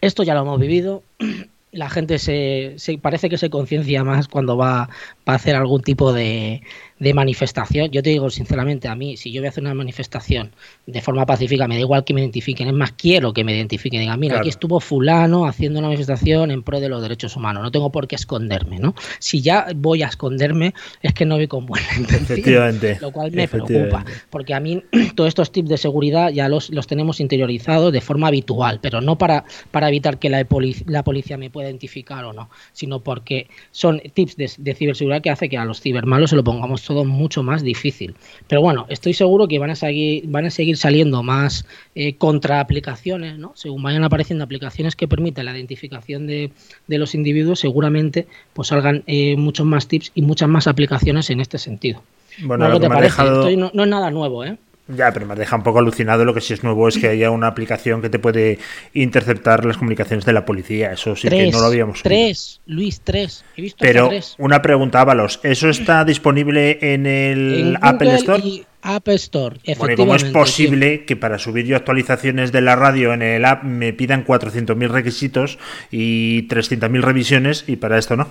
esto 0.01 0.23
ya 0.23 0.35
lo 0.35 0.43
hemos 0.43 0.61
vivido. 0.61 1.03
La 1.73 1.91
gente 1.91 2.19
se, 2.19 2.75
se 2.79 2.97
parece 2.97 3.29
que 3.29 3.37
se 3.37 3.51
conciencia 3.51 4.03
más 4.03 4.29
cuando 4.29 4.57
va, 4.57 4.89
va, 5.29 5.33
a 5.33 5.37
hacer 5.37 5.57
algún 5.57 5.83
tipo 5.83 6.13
de, 6.13 6.63
de 6.99 7.13
manifestación, 7.13 7.91
yo 7.91 8.03
te 8.03 8.11
digo 8.11 8.31
sinceramente, 8.31 8.89
a 8.89 8.95
mí, 8.95 9.17
si 9.17 9.31
yo 9.31 9.43
voy 9.43 9.47
a 9.47 9.51
hacer 9.51 9.63
una 9.63 9.75
manifestación 9.75 10.53
de 10.87 11.01
forma 11.03 11.27
pacífica, 11.27 11.69
me 11.69 11.75
da 11.75 11.83
igual 11.83 12.05
que 12.05 12.15
me 12.15 12.21
identifiquen, 12.21 12.69
es 12.69 12.75
más, 12.75 12.93
quiero 12.93 13.35
que 13.35 13.45
me 13.45 13.55
identifiquen, 13.55 14.01
digan, 14.01 14.19
mira, 14.19 14.39
aquí 14.39 14.49
estuvo 14.49 14.81
fulano 14.81 15.47
haciendo 15.47 15.79
una 15.79 15.89
manifestación 15.89 16.51
en 16.51 16.63
pro 16.63 16.81
de 16.81 16.89
los 16.89 17.03
derechos 17.03 17.37
humanos, 17.37 17.63
no 17.63 17.71
tengo 17.71 17.93
por 17.93 18.09
qué 18.09 18.15
esconderme, 18.15 18.79
¿no? 18.79 18.95
Si 19.19 19.43
ya 19.43 19.67
voy 19.77 20.03
a 20.03 20.07
esconderme, 20.07 20.73
es 21.03 21.13
que 21.13 21.27
no 21.27 21.37
voy 21.37 21.49
con 21.49 21.67
buena 21.67 21.87
intención, 21.99 22.81
lo 23.01 23.13
cual 23.13 23.31
me 23.33 23.47
preocupa, 23.47 24.05
porque 24.31 24.55
a 24.55 24.61
mí 24.61 24.83
todos 25.15 25.29
estos 25.29 25.53
tips 25.53 25.69
de 25.69 25.77
seguridad 25.77 26.31
ya 26.31 26.49
los, 26.49 26.71
los 26.71 26.87
tenemos 26.87 27.21
interiorizados 27.21 27.93
de 27.93 28.01
forma 28.01 28.29
habitual, 28.29 28.79
pero 28.81 29.03
no 29.03 29.19
para, 29.19 29.45
para 29.71 29.89
evitar 29.89 30.19
que 30.19 30.31
la, 30.31 30.47
la 30.87 31.05
policía 31.05 31.37
me 31.37 31.51
pueda 31.51 31.69
identificar 31.69 32.25
o 32.25 32.33
no, 32.33 32.49
sino 32.73 33.01
porque 33.01 33.49
son 33.71 34.01
tips 34.15 34.37
de, 34.37 34.51
de 34.57 34.75
ciberseguridad 34.75 35.21
que 35.21 35.31
hace 35.31 35.51
que 35.51 35.59
a 35.59 35.65
los 35.67 35.83
cibermalos 35.83 36.31
se 36.31 36.37
lo 36.37 36.45
pongamos 36.45 36.86
todo 36.87 37.05
mucho 37.05 37.43
más 37.43 37.63
difícil. 37.63 38.15
Pero 38.47 38.63
bueno, 38.63 38.87
estoy 38.89 39.13
seguro 39.13 39.49
que 39.49 39.59
van 39.59 39.71
a 39.71 39.75
seguir, 39.75 40.25
van 40.29 40.47
a 40.47 40.51
seguir 40.51 40.77
saliendo 40.77 41.23
más 41.25 41.67
eh, 41.97 42.15
contraaplicaciones, 42.15 43.39
¿no? 43.39 43.53
Según 43.57 43.83
vayan 43.83 44.05
apareciendo 44.05 44.45
aplicaciones 44.45 44.95
que 44.95 45.09
permiten 45.09 45.45
la 45.45 45.53
identificación 45.53 46.27
de, 46.29 46.53
los 46.87 47.15
individuos, 47.15 47.59
seguramente 47.61 48.27
pues 48.53 48.69
salgan 48.69 49.03
eh, 49.07 49.37
muchos 49.37 49.67
más 49.67 49.89
tips 49.89 50.13
y 50.15 50.23
muchas 50.23 50.49
más 50.49 50.69
aplicaciones 50.69 51.29
en 51.31 51.41
este 51.41 51.59
sentido. 51.59 52.03
Bueno, 52.43 52.69
lo 52.69 52.79
que 52.79 52.87
te 52.87 52.95
parece? 52.95 53.57
no, 53.57 53.71
no 53.73 53.83
es 53.83 53.89
nada 53.89 54.11
nuevo, 54.11 54.45
¿eh? 54.45 54.57
Ya, 54.89 55.13
pero 55.13 55.27
me 55.27 55.35
deja 55.35 55.57
un 55.57 55.63
poco 55.63 55.81
alucinado. 55.81 56.25
Lo 56.25 56.33
que 56.33 56.41
sí 56.41 56.55
es 56.55 56.63
nuevo 56.63 56.87
es 56.87 56.97
que 56.97 57.09
haya 57.09 57.31
una 57.31 57.49
aplicación 57.49 58.01
que 58.01 58.09
te 58.09 58.19
puede 58.19 58.59
interceptar 58.95 59.65
las 59.65 59.79
comunicaciones 59.79 60.25
de 60.25 60.33
la 60.33 60.45
policía. 60.45 60.93
Eso 60.93 61.17
sí 61.17 61.29
que 61.29 61.51
no 61.51 61.61
lo 61.61 61.67
habíamos 61.67 61.95
visto. 61.95 62.09
Tres, 62.09 62.61
Luis, 62.67 63.01
tres. 63.03 63.45
He 63.57 63.63
visto 63.63 63.79
pero 63.81 64.11
una 64.39 64.63
pregunta, 64.63 65.01
Ábalos. 65.01 65.41
¿Eso 65.43 65.69
está 65.69 66.05
disponible 66.05 66.79
en 66.81 67.07
el 67.07 67.79
Apple 67.81 68.15
Store? 68.15 68.43
Y 68.45 68.65
App 68.83 69.09
Store, 69.09 69.57
bueno, 69.79 69.95
¿y 69.95 69.97
cómo 69.97 70.15
es 70.15 70.23
posible 70.25 71.05
que 71.07 71.17
para 71.17 71.41
subir 71.41 71.67
yo 71.67 71.77
actualizaciones 71.77 72.53
de 72.53 72.61
la 72.61 72.77
radio 72.77 73.13
en 73.13 73.23
el 73.23 73.45
app 73.45 73.65
me 73.65 73.93
pidan 73.93 74.25
400.000 74.25 74.89
requisitos 74.89 75.59
y 75.91 76.47
300.000 76.47 77.01
revisiones 77.01 77.65
y 77.67 77.77
para 77.77 77.99
esto 77.99 78.15
no? 78.15 78.29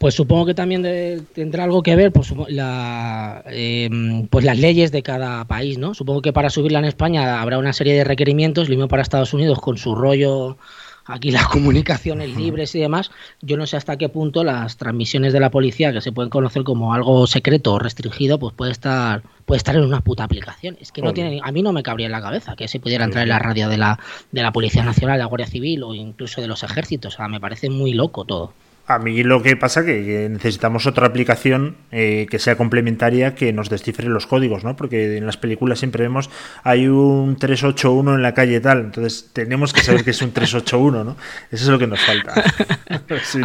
Pues 0.00 0.14
supongo 0.14 0.46
que 0.46 0.54
también 0.54 1.26
tendrá 1.34 1.64
algo 1.64 1.82
que 1.82 1.94
ver 1.94 2.10
pues, 2.10 2.32
la, 2.48 3.44
em, 3.48 4.26
pues 4.28 4.46
las 4.46 4.58
leyes 4.58 4.92
de 4.92 5.02
cada 5.02 5.44
país, 5.44 5.76
¿no? 5.76 5.92
Supongo 5.92 6.22
que 6.22 6.32
para 6.32 6.48
subirla 6.48 6.78
en 6.78 6.86
España 6.86 7.42
habrá 7.42 7.58
una 7.58 7.74
serie 7.74 7.92
de 7.92 8.04
requerimientos, 8.04 8.70
lo 8.70 8.76
mismo 8.76 8.88
para 8.88 9.02
Estados 9.02 9.34
Unidos 9.34 9.60
con 9.60 9.76
su 9.76 9.94
rollo 9.94 10.56
aquí 11.04 11.30
las 11.30 11.48
comunicaciones 11.48 12.34
libres 12.34 12.74
y 12.74 12.80
demás, 12.80 13.10
yo 13.42 13.58
no 13.58 13.66
sé 13.66 13.76
hasta 13.76 13.98
qué 13.98 14.08
punto 14.08 14.42
las 14.42 14.78
transmisiones 14.78 15.34
de 15.34 15.40
la 15.40 15.50
policía, 15.50 15.92
que 15.92 16.00
se 16.00 16.12
pueden 16.12 16.30
conocer 16.30 16.64
como 16.64 16.94
algo 16.94 17.26
secreto 17.26 17.74
o 17.74 17.78
restringido, 17.78 18.38
pues 18.38 18.54
puede 18.54 18.72
estar, 18.72 19.22
puede 19.44 19.58
estar 19.58 19.76
en 19.76 19.84
una 19.84 20.00
puta 20.00 20.24
aplicación. 20.24 20.78
Es 20.80 20.92
que 20.92 21.02
no 21.02 21.12
tiene, 21.12 21.42
a 21.44 21.52
mí 21.52 21.60
no 21.60 21.72
me 21.72 21.82
cabría 21.82 22.06
en 22.06 22.12
la 22.12 22.22
cabeza 22.22 22.56
que 22.56 22.68
se 22.68 22.80
pudiera 22.80 23.04
entrar 23.04 23.24
en 23.24 23.28
la 23.28 23.38
radio 23.38 23.68
de 23.68 23.76
la, 23.76 23.98
de 24.32 24.40
la 24.42 24.50
Policía 24.50 24.82
Nacional, 24.82 25.16
de 25.16 25.24
la 25.24 25.26
Guardia 25.26 25.46
Civil 25.46 25.82
o 25.82 25.92
incluso 25.92 26.40
de 26.40 26.46
los 26.46 26.62
ejércitos. 26.62 27.12
O 27.12 27.16
sea, 27.18 27.28
me 27.28 27.38
parece 27.38 27.68
muy 27.68 27.92
loco 27.92 28.24
todo. 28.24 28.54
A 28.90 28.98
mí 28.98 29.22
lo 29.22 29.40
que 29.40 29.54
pasa 29.54 29.80
es 29.80 29.86
que 29.86 30.28
necesitamos 30.28 30.84
otra 30.84 31.06
aplicación 31.06 31.76
eh, 31.92 32.26
que 32.28 32.40
sea 32.40 32.56
complementaria 32.56 33.36
que 33.36 33.52
nos 33.52 33.70
descifre 33.70 34.08
los 34.08 34.26
códigos, 34.26 34.64
¿no? 34.64 34.74
Porque 34.74 35.16
en 35.16 35.26
las 35.26 35.36
películas 35.36 35.78
siempre 35.78 36.02
vemos 36.02 36.28
hay 36.64 36.88
un 36.88 37.36
381 37.36 38.16
en 38.16 38.22
la 38.22 38.34
calle 38.34 38.58
tal, 38.58 38.80
entonces 38.80 39.30
tenemos 39.32 39.72
que 39.72 39.82
saber 39.82 40.02
que 40.02 40.10
es 40.10 40.20
un 40.22 40.32
381, 40.32 41.04
¿no? 41.04 41.16
Eso 41.52 41.64
es 41.66 41.68
lo 41.68 41.78
que 41.78 41.86
nos 41.86 42.00
falta. 42.00 42.34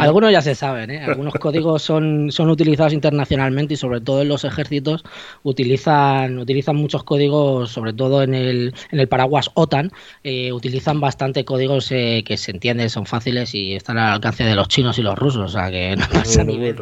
Algunos 0.00 0.32
ya 0.32 0.42
se 0.42 0.56
saben, 0.56 0.90
¿eh? 0.90 1.04
Algunos 1.04 1.34
códigos 1.34 1.80
son, 1.80 2.32
son 2.32 2.50
utilizados 2.50 2.92
internacionalmente 2.92 3.74
y 3.74 3.76
sobre 3.76 4.00
todo 4.00 4.22
en 4.22 4.28
los 4.28 4.42
ejércitos 4.42 5.04
utilizan, 5.44 6.40
utilizan 6.40 6.74
muchos 6.74 7.04
códigos, 7.04 7.70
sobre 7.70 7.92
todo 7.92 8.24
en 8.24 8.34
el, 8.34 8.74
en 8.90 8.98
el 8.98 9.06
paraguas 9.06 9.52
OTAN, 9.54 9.92
eh, 10.24 10.52
utilizan 10.52 10.98
bastante 10.98 11.44
códigos 11.44 11.92
eh, 11.92 12.24
que 12.26 12.36
se 12.36 12.50
entienden, 12.50 12.90
son 12.90 13.06
fáciles 13.06 13.54
y 13.54 13.76
están 13.76 13.96
al 13.98 14.14
alcance 14.14 14.42
de 14.42 14.56
los 14.56 14.66
chinos 14.66 14.98
y 14.98 15.02
los 15.02 15.16
rusos 15.16 15.35
o 15.38 15.48
sea 15.48 15.70
que 15.70 15.96
no 15.96 16.06
pasa 16.12 16.44
ni 16.44 16.74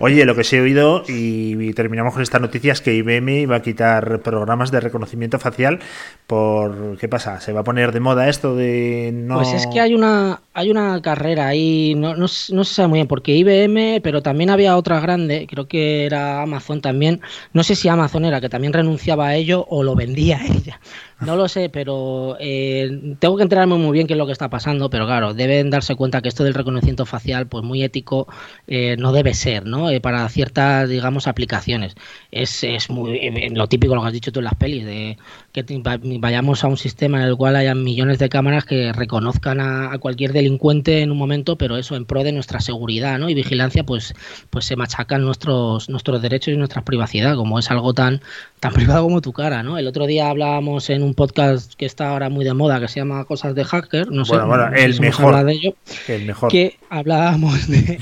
Oye, 0.00 0.24
lo 0.24 0.34
que 0.34 0.44
se 0.44 0.58
he 0.58 0.60
oído, 0.60 1.02
y, 1.08 1.72
terminamos 1.74 2.14
con 2.14 2.22
esta 2.22 2.38
noticia, 2.38 2.72
es 2.72 2.80
que 2.80 2.94
IBM 2.94 3.42
iba 3.42 3.56
a 3.56 3.62
quitar 3.62 4.20
programas 4.20 4.70
de 4.70 4.80
reconocimiento 4.80 5.38
facial 5.38 5.80
por... 6.26 6.98
¿Qué 6.98 7.08
pasa? 7.08 7.40
¿Se 7.40 7.52
va 7.52 7.60
a 7.60 7.64
poner 7.64 7.92
de 7.92 8.00
moda 8.00 8.28
esto 8.28 8.56
de 8.56 9.10
no...? 9.14 9.36
Pues 9.36 9.52
es 9.52 9.66
que 9.66 9.80
hay 9.80 9.94
una, 9.94 10.40
hay 10.54 10.70
una 10.70 11.00
carrera 11.02 11.48
ahí, 11.48 11.94
no, 11.96 12.14
no, 12.14 12.26
no 12.26 12.28
se 12.28 12.74
sabe 12.74 12.88
muy 12.88 12.98
bien, 12.98 13.08
porque 13.08 13.36
IBM, 13.36 14.00
pero 14.02 14.22
también 14.22 14.50
había 14.50 14.76
otra 14.76 15.00
grande, 15.00 15.46
creo 15.48 15.68
que 15.68 16.06
era 16.06 16.42
Amazon 16.42 16.80
también, 16.80 17.20
no 17.52 17.62
sé 17.62 17.74
si 17.74 17.88
Amazon 17.88 18.24
era 18.24 18.40
que 18.40 18.48
también 18.48 18.72
renunciaba 18.72 19.28
a 19.28 19.34
ello 19.36 19.66
o 19.68 19.82
lo 19.82 19.94
vendía 19.94 20.38
a 20.38 20.46
ella. 20.46 20.80
No 21.20 21.34
lo 21.34 21.48
sé, 21.48 21.68
pero 21.68 22.36
eh, 22.38 23.16
tengo 23.18 23.36
que 23.36 23.42
enterarme 23.42 23.74
muy 23.74 23.92
bien 23.92 24.06
qué 24.06 24.12
es 24.12 24.18
lo 24.18 24.26
que 24.26 24.32
está 24.32 24.48
pasando, 24.48 24.88
pero 24.88 25.04
claro, 25.04 25.34
deben 25.34 25.68
darse 25.68 25.96
cuenta 25.96 26.22
que 26.22 26.28
esto 26.28 26.44
del 26.44 26.54
reconocimiento 26.54 27.06
facial, 27.06 27.48
pues 27.48 27.64
muy 27.64 27.82
ético, 27.82 28.28
eh, 28.68 28.96
no 28.98 29.10
debe 29.10 29.34
ser, 29.34 29.66
¿no? 29.66 29.90
Eh, 29.90 30.00
para 30.00 30.28
ciertas, 30.28 30.88
digamos, 30.88 31.26
aplicaciones. 31.26 31.96
Es, 32.30 32.62
es 32.62 32.88
muy 32.88 33.18
lo 33.50 33.66
típico, 33.66 33.96
lo 33.96 34.02
que 34.02 34.06
has 34.06 34.12
dicho 34.12 34.30
tú 34.30 34.38
en 34.38 34.44
las 34.44 34.54
pelis, 34.54 34.84
de 34.84 35.18
que 35.52 35.64
vayamos 36.20 36.62
a 36.62 36.68
un 36.68 36.76
sistema 36.76 37.18
en 37.18 37.24
el 37.24 37.36
cual 37.36 37.56
haya 37.56 37.74
millones 37.74 38.20
de 38.20 38.28
cámaras 38.28 38.64
que 38.64 38.92
reconozcan 38.92 39.60
a, 39.60 39.98
cualquier 39.98 40.32
delincuente 40.32 41.02
en 41.02 41.10
un 41.10 41.18
momento, 41.18 41.58
pero 41.58 41.76
eso 41.76 41.96
en 41.96 42.04
pro 42.04 42.22
de 42.22 42.30
nuestra 42.30 42.60
seguridad, 42.60 43.18
¿no? 43.18 43.28
Y 43.28 43.34
vigilancia, 43.34 43.82
pues, 43.82 44.14
pues 44.50 44.66
se 44.66 44.76
machacan 44.76 45.22
nuestros, 45.22 45.88
nuestros 45.88 46.22
derechos 46.22 46.54
y 46.54 46.56
nuestra 46.56 46.84
privacidad, 46.84 47.34
como 47.34 47.58
es 47.58 47.70
algo 47.72 47.92
tan, 47.92 48.20
tan 48.60 48.72
privado 48.74 49.02
como 49.02 49.20
tu 49.20 49.32
cara, 49.32 49.64
¿no? 49.64 49.78
El 49.78 49.88
otro 49.88 50.06
día 50.06 50.30
hablábamos 50.30 50.90
en 50.90 51.02
un 51.02 51.07
un 51.08 51.14
podcast 51.14 51.74
que 51.74 51.86
está 51.86 52.10
ahora 52.10 52.28
muy 52.28 52.44
de 52.44 52.54
moda 52.54 52.80
que 52.80 52.88
se 52.88 53.00
llama 53.00 53.24
Cosas 53.24 53.54
de 53.54 53.64
Hacker, 53.64 54.10
no 54.10 54.24
sé, 54.24 54.34
el, 54.34 55.00
mejor, 55.00 55.44
de 55.44 55.52
ello, 55.52 55.74
el 56.06 56.26
mejor, 56.26 56.50
que 56.50 56.78
hablábamos 56.90 57.66
de, 57.68 57.98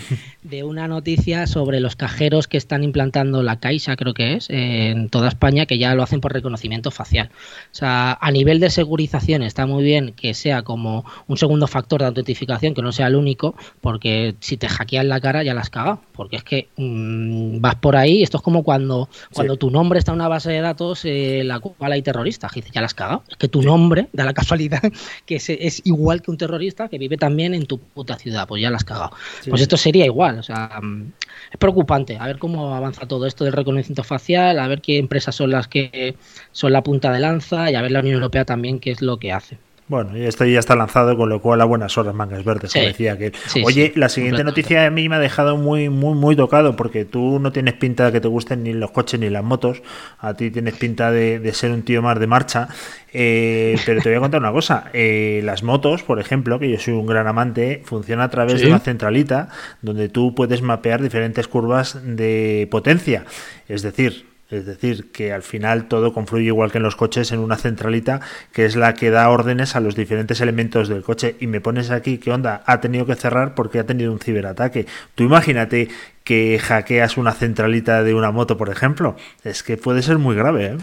de 0.48 0.62
una 0.62 0.86
noticia 0.88 1.46
sobre 1.46 1.80
los 1.80 1.96
cajeros 1.96 2.46
que 2.48 2.56
están 2.56 2.84
implantando 2.84 3.42
la 3.42 3.58
Caixa, 3.58 3.96
creo 3.96 4.14
que 4.14 4.34
es, 4.34 4.48
en 4.50 5.08
toda 5.08 5.28
España, 5.28 5.66
que 5.66 5.78
ya 5.78 5.94
lo 5.94 6.02
hacen 6.02 6.20
por 6.20 6.32
reconocimiento 6.32 6.90
facial. 6.90 7.30
O 7.72 7.74
sea, 7.74 8.16
a 8.20 8.30
nivel 8.30 8.60
de 8.60 8.70
segurización 8.70 9.42
está 9.42 9.66
muy 9.66 9.82
bien 9.82 10.12
que 10.12 10.34
sea 10.34 10.62
como 10.62 11.04
un 11.26 11.36
segundo 11.36 11.66
factor 11.66 12.00
de 12.00 12.06
autentificación, 12.06 12.74
que 12.74 12.82
no 12.82 12.92
sea 12.92 13.08
el 13.08 13.16
único, 13.16 13.56
porque 13.80 14.36
si 14.40 14.56
te 14.56 14.68
hackean 14.68 15.08
la 15.08 15.20
cara 15.20 15.42
ya 15.42 15.54
la 15.54 15.62
has 15.62 15.70
cagado. 15.70 16.00
Porque 16.12 16.36
es 16.36 16.44
que 16.44 16.68
mm, 16.76 17.60
vas 17.60 17.74
por 17.76 17.96
ahí, 17.96 18.22
esto 18.22 18.38
es 18.38 18.42
como 18.42 18.62
cuando, 18.62 19.08
cuando 19.32 19.56
tu 19.56 19.70
nombre 19.70 19.98
está 19.98 20.12
en 20.12 20.16
una 20.16 20.28
base 20.28 20.50
de 20.50 20.60
datos, 20.60 21.04
eh, 21.04 21.42
la 21.44 21.60
cual 21.60 21.92
hay 21.92 22.02
terroristas, 22.02 22.52
dices, 22.52 22.70
ya 22.72 22.80
la 22.80 22.86
has 22.86 22.94
cagado. 22.94 23.22
Es 23.28 23.36
que 23.36 23.48
tu 23.48 23.62
nombre 23.62 24.08
da 24.12 24.24
la 24.24 24.32
casualidad 24.32 24.82
que 25.26 25.36
es, 25.36 25.50
es, 25.50 25.82
igual 25.84 26.22
que 26.22 26.30
un 26.30 26.38
terrorista 26.38 26.88
que 26.88 26.98
vive 26.98 27.16
también 27.16 27.54
en 27.54 27.66
tu 27.66 27.78
puta 27.78 28.16
ciudad, 28.16 28.46
pues 28.46 28.62
ya 28.62 28.70
la 28.70 28.76
has 28.76 28.84
cagado. 28.84 29.10
Pues 29.48 29.60
esto 29.60 29.76
sería 29.76 30.04
igual. 30.04 30.35
O 30.38 30.42
sea, 30.42 30.80
mm, 30.82 31.12
es 31.52 31.58
preocupante. 31.58 32.16
A 32.18 32.26
ver 32.26 32.38
cómo 32.38 32.74
avanza 32.74 33.06
todo 33.06 33.26
esto 33.26 33.44
del 33.44 33.52
reconocimiento 33.52 34.04
facial, 34.04 34.58
a 34.58 34.68
ver 34.68 34.80
qué 34.80 34.98
empresas 34.98 35.34
son 35.34 35.50
las 35.50 35.68
que 35.68 36.16
son 36.52 36.72
la 36.72 36.82
punta 36.82 37.12
de 37.12 37.20
lanza 37.20 37.70
y 37.70 37.74
a 37.74 37.82
ver 37.82 37.92
la 37.92 38.00
Unión 38.00 38.14
Europea 38.16 38.44
también 38.44 38.80
qué 38.80 38.90
es 38.92 39.02
lo 39.02 39.18
que 39.18 39.32
hace. 39.32 39.58
Bueno, 39.88 40.16
esto 40.16 40.44
ya 40.44 40.58
está 40.58 40.74
lanzado, 40.74 41.16
con 41.16 41.28
lo 41.28 41.40
cual 41.40 41.60
a 41.60 41.64
buenas 41.64 41.96
horas 41.96 42.12
mangas 42.12 42.44
verdes, 42.44 42.72
como 42.72 42.86
decía 42.86 43.16
que. 43.16 43.30
Oye, 43.64 43.92
la 43.94 44.08
siguiente 44.08 44.42
noticia 44.42 44.84
a 44.84 44.90
mí 44.90 45.08
me 45.08 45.14
ha 45.14 45.20
dejado 45.20 45.56
muy, 45.56 45.90
muy, 45.90 46.14
muy 46.14 46.34
tocado, 46.34 46.74
porque 46.74 47.04
tú 47.04 47.38
no 47.38 47.52
tienes 47.52 47.74
pinta 47.74 48.06
de 48.06 48.12
que 48.12 48.20
te 48.20 48.26
gusten 48.26 48.64
ni 48.64 48.72
los 48.72 48.90
coches 48.90 49.20
ni 49.20 49.30
las 49.30 49.44
motos, 49.44 49.82
a 50.18 50.34
ti 50.34 50.50
tienes 50.50 50.74
pinta 50.74 51.12
de, 51.12 51.52
ser 51.54 51.70
un 51.70 51.82
tío 51.82 52.02
más 52.02 52.18
de 52.18 52.26
marcha, 52.26 52.66
eh, 53.12 53.78
pero 53.86 54.02
te 54.02 54.08
voy 54.08 54.16
a 54.16 54.20
contar 54.20 54.40
una 54.40 54.50
cosa, 54.50 54.90
eh, 54.92 55.40
las 55.44 55.62
motos, 55.62 56.02
por 56.02 56.18
ejemplo, 56.18 56.58
que 56.58 56.68
yo 56.68 56.80
soy 56.80 56.94
un 56.94 57.06
gran 57.06 57.28
amante, 57.28 57.82
funciona 57.84 58.24
a 58.24 58.30
través 58.30 58.60
de 58.60 58.66
una 58.66 58.80
centralita 58.80 59.50
donde 59.82 60.08
tú 60.08 60.34
puedes 60.34 60.62
mapear 60.62 61.00
diferentes 61.00 61.46
curvas 61.46 61.96
de 62.02 62.66
potencia, 62.72 63.24
es 63.68 63.82
decir, 63.82 64.35
es 64.50 64.64
decir, 64.64 65.10
que 65.10 65.32
al 65.32 65.42
final 65.42 65.88
todo 65.88 66.12
confluye 66.12 66.46
igual 66.46 66.70
que 66.70 66.78
en 66.78 66.84
los 66.84 66.94
coches 66.94 67.32
en 67.32 67.40
una 67.40 67.56
centralita 67.56 68.20
que 68.52 68.64
es 68.64 68.76
la 68.76 68.94
que 68.94 69.10
da 69.10 69.28
órdenes 69.28 69.74
a 69.74 69.80
los 69.80 69.96
diferentes 69.96 70.40
elementos 70.40 70.88
del 70.88 71.02
coche. 71.02 71.36
Y 71.40 71.48
me 71.48 71.60
pones 71.60 71.90
aquí, 71.90 72.18
¿qué 72.18 72.30
onda? 72.30 72.62
Ha 72.66 72.80
tenido 72.80 73.06
que 73.06 73.16
cerrar 73.16 73.54
porque 73.54 73.80
ha 73.80 73.86
tenido 73.86 74.12
un 74.12 74.20
ciberataque. 74.20 74.86
Tú 75.14 75.24
imagínate 75.24 75.88
que 76.22 76.58
hackeas 76.58 77.16
una 77.16 77.32
centralita 77.32 78.02
de 78.02 78.14
una 78.14 78.30
moto, 78.30 78.56
por 78.56 78.70
ejemplo. 78.70 79.16
Es 79.42 79.62
que 79.62 79.76
puede 79.76 80.02
ser 80.02 80.18
muy 80.18 80.36
grave, 80.36 80.66
¿eh? 80.66 80.76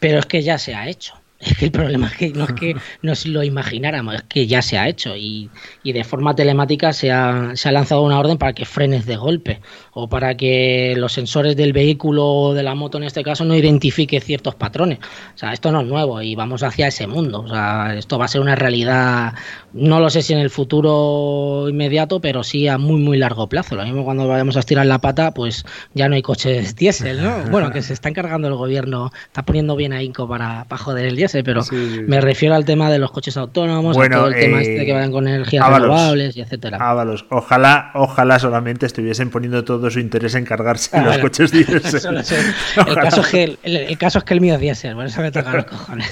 Pero 0.00 0.18
es 0.18 0.26
que 0.26 0.42
ya 0.42 0.58
se 0.58 0.74
ha 0.74 0.88
hecho. 0.88 1.14
Es 1.38 1.58
que 1.58 1.66
el 1.66 1.70
problema 1.70 2.06
es 2.06 2.14
que 2.14 2.30
no 2.30 2.44
es 2.44 2.52
que 2.52 2.74
nos 3.02 3.26
lo 3.26 3.42
imagináramos, 3.42 4.14
es 4.14 4.22
que 4.22 4.46
ya 4.46 4.62
se 4.62 4.78
ha 4.78 4.88
hecho 4.88 5.16
y, 5.16 5.50
y 5.82 5.92
de 5.92 6.02
forma 6.02 6.34
telemática 6.34 6.94
se 6.94 7.12
ha, 7.12 7.52
se 7.54 7.68
ha, 7.68 7.72
lanzado 7.72 8.02
una 8.02 8.18
orden 8.18 8.38
para 8.38 8.54
que 8.54 8.64
frenes 8.64 9.04
de 9.04 9.16
golpe 9.16 9.60
o 9.92 10.08
para 10.08 10.36
que 10.36 10.94
los 10.96 11.12
sensores 11.12 11.54
del 11.54 11.74
vehículo 11.74 12.26
o 12.26 12.54
de 12.54 12.62
la 12.62 12.74
moto 12.74 12.96
en 12.96 13.04
este 13.04 13.22
caso 13.22 13.44
no 13.44 13.54
identifique 13.54 14.18
ciertos 14.20 14.54
patrones. 14.54 14.98
O 15.34 15.38
sea, 15.38 15.52
esto 15.52 15.70
no 15.70 15.82
es 15.82 15.86
nuevo 15.86 16.22
y 16.22 16.34
vamos 16.34 16.62
hacia 16.62 16.86
ese 16.86 17.06
mundo. 17.06 17.40
O 17.40 17.48
sea, 17.48 17.94
esto 17.94 18.18
va 18.18 18.24
a 18.24 18.28
ser 18.28 18.40
una 18.40 18.54
realidad, 18.54 19.34
no 19.74 20.00
lo 20.00 20.08
sé 20.08 20.22
si 20.22 20.32
en 20.32 20.38
el 20.38 20.48
futuro 20.48 21.68
inmediato, 21.68 22.20
pero 22.20 22.44
sí 22.44 22.66
a 22.66 22.78
muy, 22.78 23.00
muy 23.00 23.18
largo 23.18 23.46
plazo. 23.46 23.76
Lo 23.76 23.84
mismo 23.84 24.04
cuando 24.04 24.26
vayamos 24.26 24.56
a 24.56 24.60
estirar 24.60 24.86
la 24.86 25.00
pata, 25.00 25.32
pues 25.32 25.66
ya 25.92 26.08
no 26.08 26.14
hay 26.14 26.22
coches 26.22 26.76
diésel, 26.76 27.22
¿no? 27.22 27.36
Bueno, 27.56 27.70
que 27.70 27.82
se 27.82 27.92
está 27.92 28.08
encargando 28.08 28.48
el 28.48 28.54
gobierno, 28.54 29.12
está 29.26 29.44
poniendo 29.44 29.76
bien 29.76 29.92
ahí 29.92 30.10
para, 30.10 30.64
para 30.64 30.82
joder 30.82 31.06
el 31.06 31.16
diésel, 31.16 31.25
pero 31.44 31.62
sí, 31.62 32.02
me 32.06 32.20
refiero 32.20 32.54
al 32.54 32.64
tema 32.64 32.90
de 32.90 32.98
los 32.98 33.10
coches 33.10 33.36
autónomos, 33.36 33.96
bueno, 33.96 34.16
a 34.16 34.18
todo 34.18 34.28
el 34.28 34.34
eh, 34.34 34.40
tema 34.40 34.60
este 34.60 34.72
de 34.72 34.86
que 34.86 34.92
vayan 34.92 35.12
con 35.12 35.28
energías 35.28 35.64
Ábalos, 35.64 35.88
renovables 35.88 36.36
y 36.36 36.40
etcétera. 36.40 36.78
Ábalos. 36.80 37.24
Ojalá, 37.30 37.90
ojalá 37.94 38.38
solamente 38.38 38.86
estuviesen 38.86 39.30
poniendo 39.30 39.64
todo 39.64 39.90
su 39.90 40.00
interés 40.00 40.34
en 40.34 40.44
cargarse 40.44 40.96
ah, 40.96 41.00
los 41.00 41.08
bueno, 41.08 41.22
coches 41.22 41.52
diésel. 41.52 42.16
el, 42.86 42.94
caso 42.94 43.20
es 43.20 43.26
que 43.28 43.44
el, 43.44 43.58
el, 43.62 43.76
el, 43.76 43.98
caso 43.98 44.18
es 44.18 44.24
que 44.24 44.34
el 44.34 44.40
mío 44.40 44.54
es 44.54 44.60
diésel, 44.60 44.94
por 44.94 45.06
eso 45.06 45.20
me 45.20 45.30
toca 45.30 45.52
los 45.52 45.64
cojones. 45.66 46.10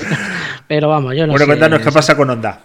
Pero 0.68 0.88
vamos, 0.88 1.14
yo 1.14 1.26
no 1.26 1.32
Bueno, 1.32 1.44
sé, 1.44 1.46
cuéntanos 1.46 1.80
qué 1.80 1.92
pasa 1.92 2.16
con 2.16 2.30
Honda. 2.30 2.60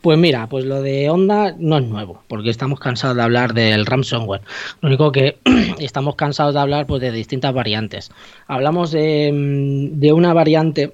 Pues 0.00 0.18
mira, 0.18 0.46
pues 0.48 0.64
lo 0.64 0.82
de 0.82 1.10
Honda 1.10 1.54
no 1.58 1.78
es 1.78 1.84
nuevo, 1.84 2.22
porque 2.28 2.50
estamos 2.50 2.80
cansados 2.80 3.16
de 3.16 3.22
hablar 3.22 3.54
del 3.54 3.86
ransomware. 3.86 4.42
Lo 4.80 4.88
único 4.88 5.12
que 5.12 5.38
estamos 5.78 6.16
cansados 6.16 6.54
de 6.54 6.60
hablar 6.60 6.86
pues 6.86 7.00
de 7.00 7.12
distintas 7.12 7.52
variantes. 7.52 8.10
Hablamos 8.46 8.90
de, 8.92 9.90
de 9.92 10.12
una 10.12 10.32
variante 10.32 10.92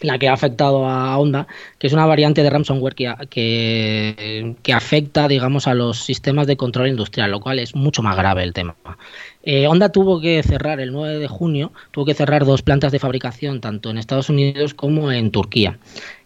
la 0.00 0.18
que 0.18 0.28
ha 0.28 0.32
afectado 0.32 0.86
a 0.86 1.16
Honda, 1.18 1.46
que 1.78 1.86
es 1.86 1.92
una 1.92 2.06
variante 2.06 2.42
de 2.42 2.50
ransomware 2.50 2.94
que, 2.94 4.54
que, 4.62 4.72
afecta, 4.72 5.28
digamos, 5.28 5.66
a 5.66 5.74
los 5.74 5.98
sistemas 5.98 6.46
de 6.46 6.56
control 6.56 6.88
industrial, 6.88 7.30
lo 7.30 7.40
cual 7.40 7.58
es 7.58 7.74
mucho 7.74 8.02
más 8.02 8.16
grave 8.16 8.42
el 8.42 8.52
tema. 8.52 8.76
Eh, 9.42 9.66
Honda 9.66 9.90
tuvo 9.90 10.20
que 10.20 10.42
cerrar 10.42 10.80
el 10.80 10.92
9 10.92 11.18
de 11.18 11.28
junio, 11.28 11.72
tuvo 11.90 12.06
que 12.06 12.14
cerrar 12.14 12.44
dos 12.44 12.62
plantas 12.62 12.92
de 12.92 12.98
fabricación, 12.98 13.60
tanto 13.60 13.90
en 13.90 13.98
Estados 13.98 14.28
Unidos 14.28 14.74
como 14.74 15.12
en 15.12 15.30
Turquía, 15.30 15.78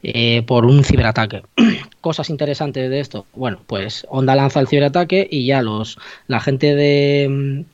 eh, 0.02 0.42
por 0.46 0.64
un 0.64 0.84
ciberataque. 0.84 1.42
Cosas 2.00 2.30
interesantes 2.30 2.88
de 2.88 3.00
esto. 3.00 3.26
Bueno, 3.34 3.60
pues 3.66 4.06
Honda 4.08 4.34
lanza 4.34 4.60
el 4.60 4.68
ciberataque 4.68 5.26
y 5.30 5.46
ya 5.46 5.62
los 5.62 5.98
la 6.26 6.40
gente 6.40 6.74
de 6.74 7.64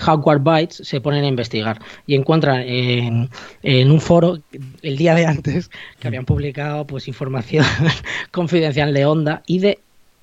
Hardware 0.00 0.38
Bytes 0.38 0.82
se 0.84 1.00
ponen 1.00 1.24
a 1.24 1.28
investigar 1.28 1.80
y 2.06 2.14
encuentran 2.14 2.60
en, 2.62 3.28
en, 3.62 3.90
un 3.90 4.00
foro 4.00 4.38
el 4.82 4.96
día 4.96 5.14
de 5.14 5.26
antes 5.26 5.70
que 6.00 6.08
habían 6.08 6.24
publicado 6.24 6.86
pues 6.86 7.08
información 7.08 7.64
confidencial 8.30 8.94
de 8.94 9.06
Honda 9.06 9.42
y 9.46 9.58
de 9.58 9.80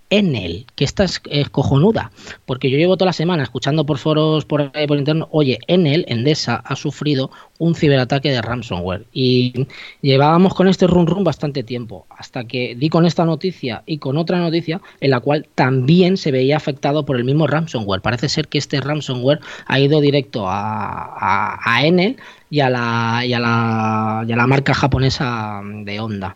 Enel, 0.09 0.65
que 0.75 0.83
esta 0.83 1.03
es, 1.03 1.21
es, 1.29 1.49
cojonuda, 1.49 2.11
porque 2.45 2.71
yo 2.71 2.77
llevo 2.77 2.97
toda 2.97 3.07
la 3.07 3.13
semana 3.13 3.43
escuchando 3.43 3.85
por 3.85 3.99
foros 3.99 4.45
por, 4.45 4.71
por 4.71 4.97
interno, 4.97 5.27
oye, 5.31 5.59
Enel, 5.67 6.05
Endesa, 6.07 6.55
ha 6.55 6.75
sufrido 6.75 7.29
un 7.59 7.75
ciberataque 7.75 8.31
de 8.31 8.41
ransomware. 8.41 9.05
Y 9.13 9.67
llevábamos 10.01 10.55
con 10.55 10.67
este 10.67 10.87
run 10.87 11.05
run 11.05 11.23
bastante 11.23 11.61
tiempo, 11.61 12.07
hasta 12.09 12.45
que 12.45 12.75
di 12.75 12.89
con 12.89 13.05
esta 13.05 13.25
noticia 13.25 13.83
y 13.85 13.99
con 13.99 14.17
otra 14.17 14.39
noticia 14.39 14.81
en 14.99 15.11
la 15.11 15.19
cual 15.19 15.47
también 15.53 16.17
se 16.17 16.31
veía 16.31 16.57
afectado 16.57 17.05
por 17.05 17.17
el 17.17 17.23
mismo 17.23 17.45
ransomware. 17.45 18.01
Parece 18.01 18.29
ser 18.29 18.47
que 18.47 18.57
este 18.57 18.81
ransomware 18.81 19.41
ha 19.67 19.79
ido 19.79 20.01
directo 20.01 20.45
a, 20.47 21.81
Enel 21.83 22.17
y, 22.49 22.61
a 22.61 22.69
la, 22.69 23.23
y 23.25 23.33
a 23.33 23.39
la 23.39 24.47
marca 24.47 24.73
japonesa 24.73 25.61
de 25.63 25.99
Honda 25.99 26.35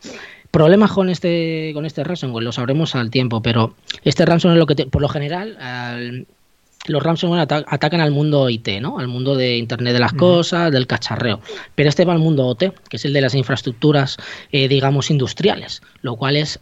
problemas 0.54 0.92
con 0.92 1.10
este 1.10 1.72
con 1.74 1.88
este 1.88 2.04
ransomware 2.04 2.44
lo 2.44 2.52
sabremos 2.52 2.94
al 2.94 3.10
tiempo, 3.10 3.42
pero 3.42 3.74
este 4.04 4.24
ransomware 4.24 4.60
lo 4.60 4.68
que 4.68 4.76
te, 4.76 4.86
por 4.86 5.02
lo 5.02 5.10
general 5.10 5.58
al, 5.60 6.28
los 6.86 7.02
ransomware 7.02 7.42
ata 7.42 7.64
atacan 7.68 8.02
al 8.02 8.12
mundo 8.12 8.48
IT, 8.52 8.68
¿no? 8.80 9.00
Al 9.00 9.08
mundo 9.08 9.36
de 9.36 9.58
Internet 9.58 9.94
de 9.94 10.00
las 10.00 10.14
cosas, 10.14 10.72
del 10.72 10.86
cacharreo. 10.86 11.40
Pero 11.74 11.90
este 11.90 12.06
va 12.06 12.14
al 12.14 12.20
mundo 12.20 12.46
OT, 12.46 12.66
que 12.88 12.98
es 12.98 13.06
el 13.06 13.14
de 13.14 13.22
las 13.22 13.34
infraestructuras, 13.34 14.18
eh, 14.52 14.68
digamos, 14.68 15.10
industriales, 15.10 15.82
lo 16.04 16.18
cual 16.18 16.36
es 16.36 16.60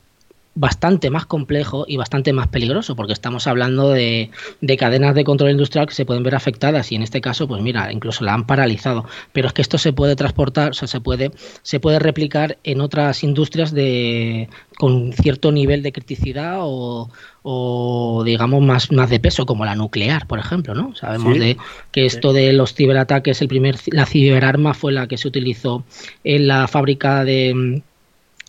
bastante 0.53 1.09
más 1.09 1.25
complejo 1.25 1.85
y 1.87 1.95
bastante 1.95 2.33
más 2.33 2.47
peligroso, 2.47 2.95
porque 2.95 3.13
estamos 3.13 3.47
hablando 3.47 3.89
de, 3.89 4.31
de, 4.59 4.77
cadenas 4.77 5.15
de 5.15 5.23
control 5.23 5.51
industrial 5.51 5.87
que 5.87 5.93
se 5.93 6.05
pueden 6.05 6.23
ver 6.23 6.35
afectadas 6.35 6.91
y 6.91 6.95
en 6.95 7.03
este 7.03 7.21
caso, 7.21 7.47
pues 7.47 7.61
mira, 7.61 7.91
incluso 7.91 8.25
la 8.25 8.33
han 8.33 8.45
paralizado. 8.45 9.05
Pero 9.31 9.47
es 9.47 9.53
que 9.53 9.61
esto 9.61 9.77
se 9.77 9.93
puede 9.93 10.15
transportar, 10.15 10.71
o 10.71 10.73
sea, 10.73 10.87
se 10.87 10.99
puede, 10.99 11.31
se 11.61 11.79
puede 11.79 11.99
replicar 11.99 12.57
en 12.63 12.81
otras 12.81 13.23
industrias 13.23 13.71
de 13.71 14.49
con 14.77 15.13
cierto 15.13 15.51
nivel 15.51 15.83
de 15.83 15.91
criticidad 15.91 16.57
o, 16.61 17.09
o 17.43 18.23
digamos 18.25 18.61
más, 18.61 18.91
más 18.91 19.09
de 19.09 19.19
peso, 19.19 19.45
como 19.45 19.63
la 19.63 19.75
nuclear, 19.75 20.27
por 20.27 20.39
ejemplo, 20.39 20.75
¿no? 20.75 20.95
Sabemos 20.95 21.33
sí, 21.33 21.39
de 21.39 21.57
que 21.91 22.05
esto 22.05 22.33
de 22.33 22.51
los 22.51 22.73
ciberataques, 22.73 23.41
el 23.41 23.47
primer, 23.47 23.77
la 23.87 24.05
ciberarma 24.05 24.73
fue 24.73 24.91
la 24.91 25.07
que 25.07 25.17
se 25.17 25.27
utilizó 25.27 25.85
en 26.23 26.47
la 26.47 26.67
fábrica 26.67 27.23
de 27.23 27.83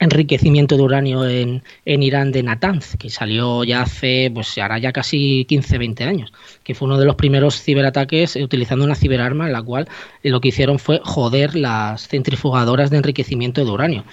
enriquecimiento 0.02 0.76
de 0.76 0.82
uranio 0.82 1.26
en, 1.26 1.62
en, 1.84 2.02
Irán 2.02 2.32
de 2.32 2.42
Natanz, 2.42 2.96
que 2.96 3.10
salió 3.10 3.64
ya 3.64 3.82
hace, 3.82 4.30
pues 4.34 4.56
hará 4.58 4.78
ya 4.78 4.92
casi 4.92 5.44
15, 5.46 5.78
20 5.78 6.04
años, 6.04 6.32
que 6.64 6.74
fue 6.74 6.86
uno 6.86 6.98
de 6.98 7.06
los 7.06 7.16
primeros 7.16 7.60
ciberataques 7.62 8.36
utilizando 8.36 8.84
una 8.84 8.94
ciberarma 8.94 9.46
en 9.46 9.52
la 9.52 9.62
cual 9.62 9.88
lo 10.22 10.40
que 10.40 10.48
hicieron 10.48 10.78
fue 10.78 11.00
joder 11.04 11.54
las 11.54 12.08
centrifugadoras 12.08 12.90
de 12.90 12.98
enriquecimiento 12.98 13.64
de 13.64 13.70
uranio. 13.70 14.04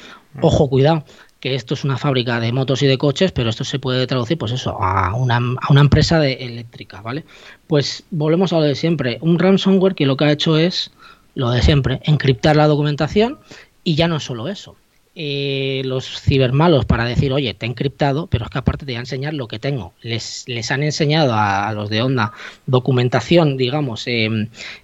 Ojo, 0.41 0.69
cuidado, 0.69 1.04
que 1.39 1.56
esto 1.56 1.73
es 1.73 1.84
una 1.84 1.97
fábrica 1.97 2.39
de 2.39 2.52
motos 2.52 2.82
y 2.82 2.88
de 2.88 2.97
coches, 2.97 3.32
pero 3.32 3.49
esto 3.49 3.63
se 3.63 3.80
puede 3.80 4.06
traducir, 4.08 4.38
pues 4.38 4.52
eso, 4.52 4.82
a 4.82 5.15
una, 5.15 5.38
a 5.38 5.71
una 5.71 5.82
empresa 5.82 6.19
de 6.19 6.34
eléctrica, 6.34 7.02
¿vale? 7.02 7.25
Pues 7.67 8.04
volvemos 8.12 8.54
a 8.54 8.58
lo 8.58 8.63
de 8.63 8.75
siempre, 8.75 9.17
un 9.21 9.39
ransomware 9.39 9.95
que 9.95 10.06
lo 10.06 10.17
que 10.17 10.25
ha 10.25 10.32
hecho 10.32 10.58
es 10.58 10.91
lo 11.36 11.52
de 11.52 11.62
siempre, 11.62 12.02
encriptar 12.04 12.56
la 12.56 12.67
documentación 12.67 13.39
y 13.84 13.95
ya 13.95 14.08
no 14.08 14.19
solo 14.19 14.49
eso, 14.49 14.75
eh, 15.21 15.82
los 15.84 16.21
cibermalos 16.21 16.86
para 16.86 17.03
decir, 17.03 17.34
oye, 17.34 17.53
te 17.53 17.65
he 17.65 17.69
encriptado, 17.69 18.27
pero 18.27 18.45
es 18.45 18.51
que 18.51 18.60
aparte 18.60 18.86
te 18.86 18.93
voy 18.93 18.95
a 18.95 19.01
enseñar 19.01 19.34
lo 19.34 19.49
que 19.49 19.60
tengo. 19.60 19.93
Les, 20.01 20.45
les 20.47 20.71
han 20.71 20.82
enseñado 20.82 21.34
a, 21.36 21.73
los 21.73 21.89
de 21.89 22.01
Onda 22.01 22.32
documentación, 22.67 23.58
digamos, 23.58 24.08
eh, 24.08 24.29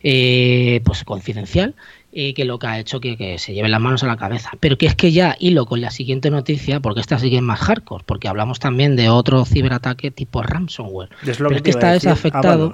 eh, 0.03 0.81
pues 0.83 1.05
confidencial, 1.05 1.73
eh, 2.17 2.33
que 2.33 2.45
lo 2.45 2.59
que 2.59 2.67
ha 2.67 2.79
hecho 2.79 3.01
que, 3.01 3.17
que, 3.17 3.37
se 3.39 3.53
lleven 3.53 3.71
las 3.71 3.81
manos 3.81 4.01
a 4.03 4.07
la 4.07 4.15
cabeza. 4.15 4.51
Pero 4.61 4.77
que 4.77 4.85
es 4.85 4.95
que 4.95 5.11
ya 5.11 5.35
hilo 5.37 5.65
con 5.65 5.81
la 5.81 5.91
siguiente 5.91 6.31
noticia, 6.31 6.79
porque 6.79 7.01
esta 7.01 7.19
sigue 7.19 7.41
más 7.41 7.59
hardcore, 7.59 8.05
porque 8.05 8.29
hablamos 8.29 8.59
también 8.59 8.95
de 8.95 9.09
otro 9.09 9.43
ciberataque 9.43 10.11
tipo 10.11 10.41
ransomware. 10.41 11.09
Es 11.27 11.41
lo 11.41 11.49
pero 11.49 11.61
que, 11.61 11.71
es 11.71 11.75
que 11.75 12.29
está. 12.29 12.71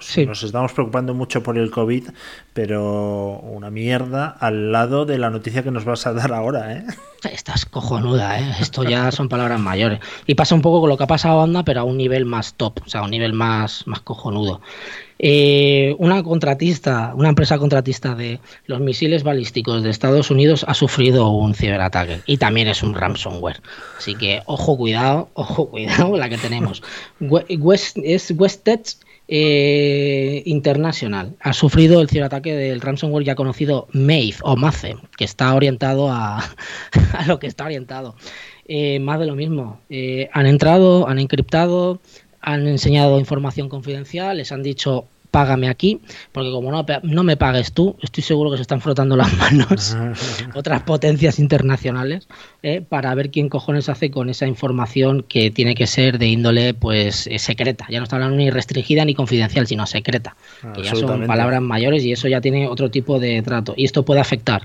Sí. 0.00 0.24
Nos 0.24 0.42
estamos 0.42 0.72
preocupando 0.72 1.12
mucho 1.12 1.42
por 1.42 1.58
el 1.58 1.70
COVID, 1.70 2.08
pero 2.54 3.40
una 3.40 3.70
mierda 3.70 4.28
al 4.28 4.72
lado 4.72 5.04
de 5.04 5.18
la 5.18 5.28
noticia 5.28 5.62
que 5.62 5.70
nos 5.70 5.84
vas 5.84 6.06
a 6.06 6.14
dar 6.14 6.32
ahora, 6.32 6.72
¿eh? 6.72 6.86
Estás 7.30 7.66
cojonuda, 7.66 8.40
¿eh? 8.40 8.54
Esto 8.60 8.84
ya 8.84 9.12
son 9.12 9.28
palabras 9.28 9.60
mayores. 9.60 10.00
Y 10.26 10.34
pasa 10.34 10.54
un 10.54 10.62
poco 10.62 10.80
con 10.80 10.88
lo 10.88 10.96
que 10.96 11.04
ha 11.04 11.08
pasado 11.08 11.40
a 11.40 11.44
Onda, 11.44 11.62
pero 11.62 11.80
a 11.80 11.84
un 11.84 11.98
nivel 11.98 12.24
más 12.24 12.54
top, 12.54 12.80
o 12.86 12.88
sea, 12.88 13.02
a 13.02 13.04
un 13.04 13.10
nivel 13.10 13.34
más, 13.34 13.86
más 13.86 14.00
cojonudo. 14.00 14.62
Eh, 15.18 15.94
una 15.98 16.22
contratista, 16.22 17.12
una 17.14 17.30
empresa 17.30 17.58
contratista 17.58 18.14
de 18.14 18.40
los 18.66 18.80
misiles 18.80 19.22
balísticos 19.22 19.82
de 19.82 19.90
Estados 19.90 20.30
Unidos 20.30 20.64
ha 20.68 20.74
sufrido 20.74 21.30
un 21.30 21.54
ciberataque 21.54 22.20
y 22.26 22.36
también 22.36 22.68
es 22.68 22.82
un 22.82 22.94
ransomware. 22.94 23.60
Así 23.96 24.14
que 24.14 24.42
ojo, 24.46 24.76
cuidado, 24.76 25.30
ojo, 25.34 25.68
cuidado 25.70 26.16
la 26.16 26.28
que 26.28 26.38
tenemos. 26.38 26.82
Es 27.48 28.30
Westetch 28.36 28.96
eh, 29.28 30.42
International 30.46 31.34
ha 31.40 31.52
sufrido 31.52 32.00
el 32.00 32.08
ciberataque 32.08 32.54
del 32.54 32.80
ransomware 32.80 33.24
ya 33.24 33.34
conocido 33.34 33.88
MAVE 33.92 34.36
o 34.42 34.54
MACE, 34.56 34.96
que 35.16 35.24
está 35.24 35.52
orientado 35.54 36.10
a, 36.10 36.38
a 37.12 37.26
lo 37.26 37.38
que 37.40 37.48
está 37.48 37.64
orientado. 37.64 38.14
Eh, 38.68 38.98
más 38.98 39.20
de 39.20 39.26
lo 39.26 39.36
mismo. 39.36 39.80
Eh, 39.90 40.28
han 40.32 40.46
entrado, 40.46 41.08
han 41.08 41.18
encriptado, 41.20 42.00
han 42.46 42.66
enseñado 42.68 43.18
información 43.18 43.68
confidencial, 43.68 44.36
les 44.36 44.52
han 44.52 44.62
dicho 44.62 45.08
págame 45.32 45.68
aquí, 45.68 46.00
porque 46.32 46.50
como 46.50 46.70
no, 46.70 46.86
no, 47.02 47.22
me 47.24 47.36
pagues 47.36 47.72
tú, 47.72 47.96
estoy 48.00 48.22
seguro 48.22 48.50
que 48.50 48.56
se 48.56 48.62
están 48.62 48.80
frotando 48.80 49.16
las 49.16 49.36
manos 49.36 49.94
otras 50.54 50.82
potencias 50.82 51.38
internacionales 51.40 52.28
eh, 52.62 52.80
para 52.80 53.14
ver 53.14 53.30
quién 53.30 53.48
cojones 53.48 53.88
hace 53.88 54.10
con 54.12 54.30
esa 54.30 54.46
información 54.46 55.24
que 55.28 55.50
tiene 55.50 55.74
que 55.74 55.88
ser 55.88 56.18
de 56.18 56.28
índole 56.28 56.72
pues 56.72 57.26
eh, 57.26 57.38
secreta. 57.40 57.86
Ya 57.90 57.98
no 57.98 58.04
está 58.04 58.16
hablando 58.16 58.36
ni 58.36 58.48
restringida 58.48 59.04
ni 59.04 59.14
confidencial, 59.14 59.66
sino 59.66 59.86
secreta, 59.86 60.36
que 60.72 60.82
ya 60.82 60.94
son 60.94 61.26
palabras 61.26 61.60
mayores 61.60 62.04
y 62.04 62.12
eso 62.12 62.28
ya 62.28 62.40
tiene 62.40 62.68
otro 62.68 62.90
tipo 62.90 63.18
de 63.18 63.42
trato. 63.42 63.74
Y 63.76 63.84
esto 63.84 64.04
puede 64.04 64.20
afectar 64.20 64.62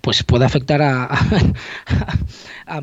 pues 0.00 0.22
puede 0.22 0.44
afectar 0.44 0.82
a, 0.82 1.08
a, 2.66 2.80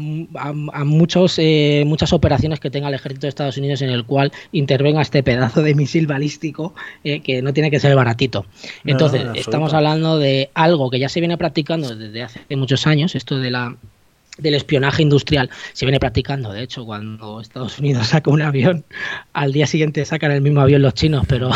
muchos, 0.84 1.40
eh, 1.40 1.84
muchas 1.86 2.14
operaciones 2.14 2.60
que 2.60 2.70
tenga 2.70 2.90
el 2.90 2.94
ejército 2.96 3.28
de 3.28 3.30
Estados 3.30 3.58
Unidos 3.58 3.82
en 3.82 3.90
el 3.90 4.06
cual 4.06 4.32
intervenga 4.52 5.02
este 5.02 5.24
pedazo 5.24 5.62
de 5.62 5.76
misil 5.76 6.08
balístico 6.08 6.74
eh, 7.04 7.22
que 7.22 7.42
no 7.42 7.54
tiene 7.54 7.72
que 7.72 7.80
ser 7.80 7.96
baratito. 7.96 8.46
Entonces, 8.86 9.24
estamos 9.36 9.74
hablando 9.74 10.18
de 10.20 10.50
algo 10.54 10.90
que 10.90 11.00
ya 11.00 11.10
se 11.10 11.20
viene 11.20 11.38
practicando 11.38 11.96
desde 11.96 12.24
hace 12.24 12.56
muchos 12.56 12.88
años, 12.88 13.16
esto 13.16 13.40
de 13.40 13.52
la 13.52 13.78
del 14.38 14.56
espionaje 14.56 15.02
industrial 15.02 15.50
se 15.74 15.86
viene 15.86 16.00
practicando. 16.00 16.52
De 16.52 16.64
hecho, 16.64 16.86
cuando 16.86 17.42
Estados 17.42 17.80
Unidos 17.80 18.08
saca 18.08 18.32
un 18.32 18.42
avión, 18.42 18.86
al 19.34 19.54
día 19.54 19.68
siguiente 19.68 20.04
sacan 20.06 20.32
el 20.32 20.42
mismo 20.42 20.62
avión 20.62 20.82
los 20.82 20.94
chinos, 20.94 21.26
pero 21.28 21.50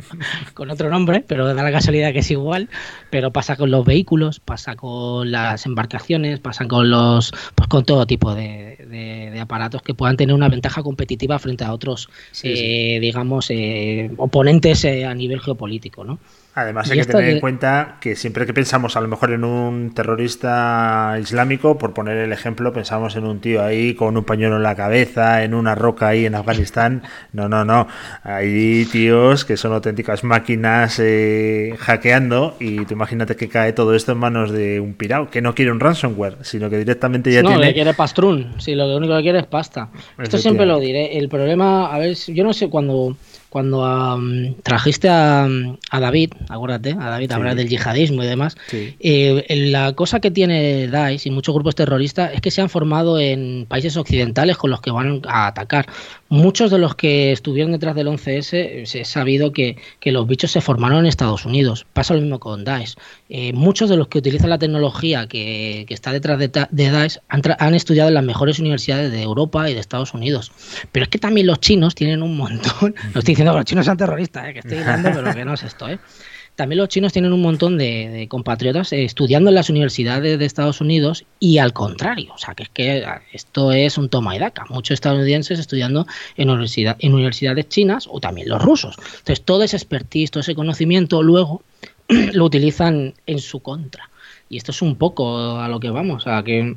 con 0.54 0.70
otro 0.70 0.90
nombre, 0.90 1.24
pero 1.26 1.46
da 1.54 1.62
la 1.62 1.72
casualidad 1.72 2.12
que 2.12 2.20
es 2.20 2.30
igual. 2.30 2.68
Pero 3.10 3.32
pasa 3.32 3.56
con 3.56 3.70
los 3.70 3.84
vehículos, 3.84 4.40
pasa 4.40 4.76
con 4.76 5.30
las 5.30 5.66
embarcaciones, 5.66 6.40
pasa 6.40 6.66
con 6.66 6.90
los, 6.90 7.32
pues 7.54 7.68
con 7.68 7.84
todo 7.84 8.06
tipo 8.06 8.34
de, 8.34 9.38
aparatos 9.40 9.82
que 9.82 9.94
puedan 9.94 10.16
tener 10.16 10.34
una 10.34 10.48
ventaja 10.48 10.82
competitiva 10.82 11.38
frente 11.38 11.64
a 11.64 11.72
otros, 11.72 12.08
eh, 12.42 12.98
digamos, 13.00 13.50
eh, 13.50 14.10
oponentes 14.16 14.84
eh, 14.84 15.04
a 15.04 15.14
nivel 15.14 15.40
geopolítico, 15.40 16.04
¿no? 16.04 16.18
Además 16.54 16.90
hay 16.90 16.98
que 16.98 17.04
tener 17.04 17.28
en 17.28 17.40
cuenta 17.40 17.98
que 18.00 18.16
siempre 18.16 18.44
que 18.44 18.52
pensamos 18.52 18.96
a 18.96 19.00
lo 19.00 19.06
mejor 19.06 19.30
en 19.30 19.44
un 19.44 19.94
terrorista 19.94 21.16
islámico, 21.20 21.78
por 21.78 21.94
poner 21.94 22.16
el 22.18 22.32
ejemplo, 22.32 22.72
pensamos 22.72 23.14
en 23.14 23.24
un 23.24 23.40
tío 23.40 23.62
ahí 23.62 23.94
con 23.94 24.16
un 24.16 24.24
pañuelo 24.24 24.56
en 24.56 24.64
la 24.64 24.74
cabeza, 24.74 25.44
en 25.44 25.54
una 25.54 25.76
roca 25.76 26.08
ahí 26.08 26.26
en 26.26 26.34
Afganistán. 26.34 27.02
No, 27.30 27.48
no, 27.48 27.64
no. 27.64 27.86
Hay 28.24 28.86
tíos 28.86 29.44
que 29.44 29.56
son 29.56 29.72
auténticas 29.72 30.24
máquinas 30.24 30.98
eh, 30.98 31.74
hackeando 31.78 32.56
y 32.58 32.84
tú 32.86 32.94
imagínate 32.94 33.36
que 33.36 33.48
cae 33.48 33.72
todo 33.72 33.94
esto 33.94 34.12
en 34.12 34.18
manos 34.18 34.50
de 34.50 34.80
un 34.80 34.94
pirado 34.94 35.30
que 35.30 35.42
no 35.42 35.54
quiere 35.54 35.70
un 35.70 35.78
ransomware, 35.78 36.38
sino 36.40 36.70
que 36.70 36.78
directamente 36.78 37.30
ya 37.30 37.42
no, 37.42 37.50
tiene... 37.50 37.66
No, 37.66 37.72
quiere 37.72 37.94
pastrún. 37.94 38.54
Sí, 38.58 38.74
lo 38.74 38.96
único 38.96 39.14
que 39.16 39.22
quiere 39.22 39.40
es 39.40 39.46
pasta. 39.46 39.90
Esto 40.18 40.38
siempre 40.38 40.66
lo 40.66 40.80
diré. 40.80 41.18
El 41.18 41.28
problema, 41.28 41.94
a 41.94 41.98
ver, 41.98 42.14
yo 42.14 42.44
no 42.44 42.52
sé 42.52 42.68
cuando 42.68 43.16
cuando 43.50 44.28
trajiste 44.62 45.08
a, 45.08 45.48
David, 45.90 46.32
acuérdate, 46.48 46.92
a 46.92 47.10
David, 47.10 47.32
hablar 47.32 47.54
del 47.54 47.68
yihadismo 47.68 48.22
y 48.22 48.26
demás, 48.26 48.56
eh, 48.72 49.44
la 49.70 49.94
cosa 49.94 50.20
que 50.20 50.30
tiene 50.30 50.88
Daesh 50.88 51.26
y 51.26 51.30
muchos 51.30 51.54
grupos 51.54 51.74
terroristas 51.74 52.32
es 52.34 52.40
que 52.40 52.50
se 52.50 52.60
han 52.60 52.68
formado 52.68 53.18
en 53.18 53.66
países 53.66 53.96
occidentales 53.96 54.56
con 54.56 54.70
los 54.70 54.80
que 54.80 54.90
van 54.90 55.22
a 55.26 55.46
atacar. 55.46 55.86
Muchos 56.30 56.70
de 56.70 56.78
los 56.78 56.94
que 56.94 57.32
estuvieron 57.32 57.72
detrás 57.72 57.94
del 57.94 58.06
11S, 58.08 58.84
se 58.84 59.00
ha 59.00 59.04
sabido 59.04 59.52
que, 59.52 59.76
los 60.04 60.26
bichos 60.26 60.50
se 60.50 60.60
formaron 60.60 61.00
en 61.00 61.06
Estados 61.06 61.46
Unidos. 61.46 61.86
Pasa 61.92 62.14
lo 62.14 62.20
mismo 62.20 62.38
con 62.38 62.64
Daesh. 62.64 62.96
Eh, 63.30 63.52
muchos 63.54 63.88
de 63.88 63.96
los 63.96 64.08
que 64.08 64.18
utilizan 64.18 64.50
la 64.50 64.58
tecnología 64.58 65.26
que, 65.26 65.86
está 65.88 66.12
detrás 66.12 66.38
de, 66.38 66.48
de 66.48 66.90
Daesh 66.90 67.18
han, 67.28 67.42
han, 67.58 67.74
estudiado 67.74 68.08
en 68.08 68.14
las 68.14 68.24
mejores 68.24 68.58
universidades 68.58 69.10
de 69.10 69.22
Europa 69.22 69.70
y 69.70 69.74
de 69.74 69.80
Estados 69.80 70.12
Unidos. 70.12 70.52
Pero 70.92 71.04
es 71.04 71.08
que 71.08 71.18
también 71.18 71.46
los 71.46 71.60
chinos 71.60 71.94
tienen 71.94 72.22
un 72.22 72.36
montón. 72.36 72.94
No 73.14 73.20
estoy 73.20 73.32
diciendo 73.32 73.52
que 73.52 73.58
los 73.58 73.64
chinos 73.64 73.84
sean 73.86 73.96
terroristas, 73.96 74.48
eh, 74.48 74.52
que 74.52 74.58
estoy 74.58 74.78
diciendo, 74.78 75.10
pero 75.14 75.34
que 75.34 75.44
no 75.44 75.54
es 75.54 75.62
esto. 75.62 75.88
¿eh? 75.88 75.98
También 76.58 76.78
los 76.78 76.88
chinos 76.88 77.12
tienen 77.12 77.32
un 77.32 77.40
montón 77.40 77.78
de, 77.78 78.26
compatriotas 78.28 78.92
eh, 78.92 79.04
estudiando 79.04 79.48
en 79.48 79.54
las 79.54 79.70
universidades 79.70 80.40
de 80.40 80.44
Estados 80.44 80.80
Unidos 80.80 81.24
y 81.38 81.58
al 81.58 81.72
contrario, 81.72 82.32
o 82.34 82.38
sea, 82.38 82.56
que 82.56 82.64
es 82.64 82.68
que 82.68 83.04
ah, 83.04 83.22
esto 83.32 83.70
es 83.70 83.96
un 83.96 84.08
toma 84.08 84.34
y 84.34 84.40
daca. 84.40 84.64
Muchos 84.68 84.94
estadounidenses 84.94 85.60
estudiando 85.60 86.08
en, 86.36 86.50
universidad, 86.50 86.96
en 86.98 87.14
universidades 87.14 87.68
chinas 87.68 88.08
o 88.10 88.18
también 88.18 88.48
los 88.48 88.60
rusos. 88.60 88.96
Entonces, 88.98 89.42
todo 89.42 89.62
ese 89.62 89.76
expertise, 89.76 90.32
todo 90.32 90.40
ese 90.40 90.56
conocimiento, 90.56 91.22
luego 91.22 91.62
lo 92.08 92.44
utilizan 92.44 93.14
en 93.26 93.38
su 93.38 93.60
contra. 93.60 94.10
Y 94.48 94.56
esto 94.56 94.72
es 94.72 94.82
un 94.82 94.96
poco 94.96 95.60
a 95.60 95.68
lo 95.68 95.78
que 95.78 95.90
vamos, 95.90 96.26
a 96.26 96.42
que 96.42 96.74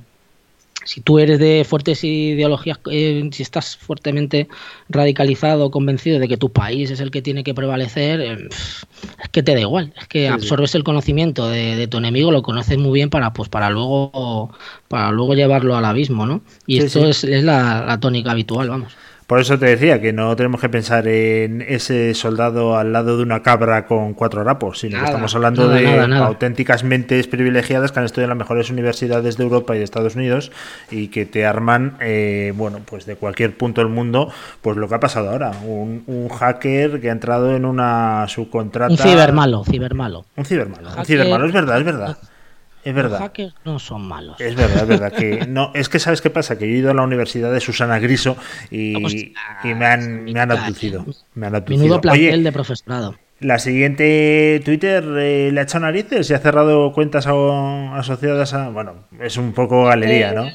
si 0.83 1.01
tú 1.01 1.19
eres 1.19 1.39
de 1.39 1.65
fuertes 1.67 2.03
ideologías, 2.03 2.79
eh, 2.89 3.29
si 3.31 3.43
estás 3.43 3.77
fuertemente 3.77 4.47
radicalizado, 4.89 5.71
convencido 5.71 6.19
de 6.19 6.27
que 6.27 6.37
tu 6.37 6.51
país 6.51 6.89
es 6.91 6.99
el 6.99 7.11
que 7.11 7.21
tiene 7.21 7.43
que 7.43 7.53
prevalecer, 7.53 8.21
eh, 8.21 8.49
es 8.51 9.29
que 9.31 9.43
te 9.43 9.53
da 9.53 9.61
igual, 9.61 9.93
es 9.99 10.07
que 10.07 10.27
absorbes 10.27 10.75
el 10.75 10.83
conocimiento 10.83 11.49
de, 11.49 11.87
tu 11.87 11.97
enemigo, 11.97 12.31
lo 12.31 12.41
conoces 12.41 12.77
muy 12.77 12.93
bien 12.93 13.09
para 13.09 13.33
pues 13.33 13.49
para 13.49 13.69
luego 13.69 14.51
para 14.87 15.11
luego 15.11 15.35
llevarlo 15.35 15.75
al 15.75 15.85
abismo, 15.85 16.25
¿no? 16.25 16.41
Y 16.65 16.79
esto 16.79 17.07
es, 17.07 17.23
la 17.23 17.97
tónica 17.99 18.31
habitual, 18.31 18.69
vamos. 18.69 18.93
Por 19.31 19.39
eso 19.39 19.57
te 19.57 19.65
decía 19.67 20.01
que 20.01 20.11
no 20.11 20.35
tenemos 20.35 20.59
que 20.59 20.67
pensar 20.67 21.07
en 21.07 21.61
ese 21.61 22.13
soldado 22.15 22.77
al 22.77 22.91
lado 22.91 23.15
de 23.15 23.23
una 23.23 23.41
cabra 23.41 23.85
con 23.85 24.13
cuatro 24.13 24.43
rapos, 24.43 24.79
sino 24.79 24.99
que 24.99 25.05
estamos 25.05 25.33
hablando 25.33 25.69
de 25.69 25.87
auténticas 26.17 26.83
mentes 26.83 27.27
privilegiadas 27.27 27.93
que 27.93 27.99
han 27.99 28.05
estudiado 28.05 28.25
en 28.25 28.37
las 28.37 28.45
mejores 28.45 28.69
universidades 28.69 29.37
de 29.37 29.43
Europa 29.45 29.73
y 29.73 29.77
de 29.77 29.85
Estados 29.85 30.17
Unidos 30.17 30.51
y 30.91 31.07
que 31.07 31.25
te 31.25 31.45
arman, 31.45 31.95
eh, 32.01 32.51
bueno, 32.57 32.79
pues 32.83 33.05
de 33.05 33.15
cualquier 33.15 33.55
punto 33.55 33.79
del 33.79 33.89
mundo, 33.89 34.29
pues 34.61 34.75
lo 34.75 34.89
que 34.89 34.95
ha 34.95 34.99
pasado 34.99 35.29
ahora. 35.29 35.51
Un, 35.65 36.27
hacker 36.27 36.99
que 36.99 37.07
ha 37.07 37.13
entrado 37.13 37.55
en 37.55 37.63
una 37.63 38.25
subcontrata. 38.27 38.91
Un 38.91 38.97
cibermalo, 38.97 39.63
cibermalo. 39.63 40.25
Un 40.35 40.43
cibermalo, 40.43 40.89
un 40.97 41.05
cibermalo, 41.05 41.45
es 41.45 41.53
verdad, 41.53 41.77
es 41.77 41.85
verdad. 41.85 42.17
Es 42.83 42.93
verdad. 42.93 43.19
Los 43.19 43.19
hackers 43.19 43.55
no 43.65 43.79
son 43.79 44.07
malos. 44.07 44.39
Es 44.39 44.55
verdad, 44.55 44.83
es 44.83 44.87
verdad. 44.87 45.11
Que 45.11 45.45
no, 45.47 45.71
es 45.73 45.89
que 45.89 45.99
sabes 45.99 46.21
qué 46.21 46.29
pasa, 46.29 46.57
que 46.57 46.67
yo 46.67 46.75
he 46.75 46.77
ido 46.77 46.91
a 46.91 46.93
la 46.93 47.03
Universidad 47.03 47.51
de 47.51 47.59
Susana 47.59 47.99
Griso 47.99 48.37
y, 48.69 49.33
me 49.63 49.85
han, 49.85 50.25
me 50.25 50.39
han 50.39 50.51
abducido. 50.51 51.05
Me 51.35 51.47
han 51.47 51.63
Menudo 51.67 52.01
plantel 52.01 52.43
de 52.43 52.51
profesorado. 52.51 53.15
La 53.39 53.57
siguiente 53.57 54.61
Twitter 54.63 55.03
eh, 55.17 55.49
le 55.51 55.59
ha 55.59 55.63
echado 55.63 55.85
narices 55.85 56.29
y 56.29 56.33
ha 56.33 56.39
cerrado 56.39 56.93
cuentas 56.93 57.25
asociadas 57.27 58.53
a. 58.53 58.69
Bueno, 58.69 59.05
es 59.19 59.37
un 59.37 59.53
poco 59.53 59.85
galería, 59.85 60.31
¿no? 60.31 60.47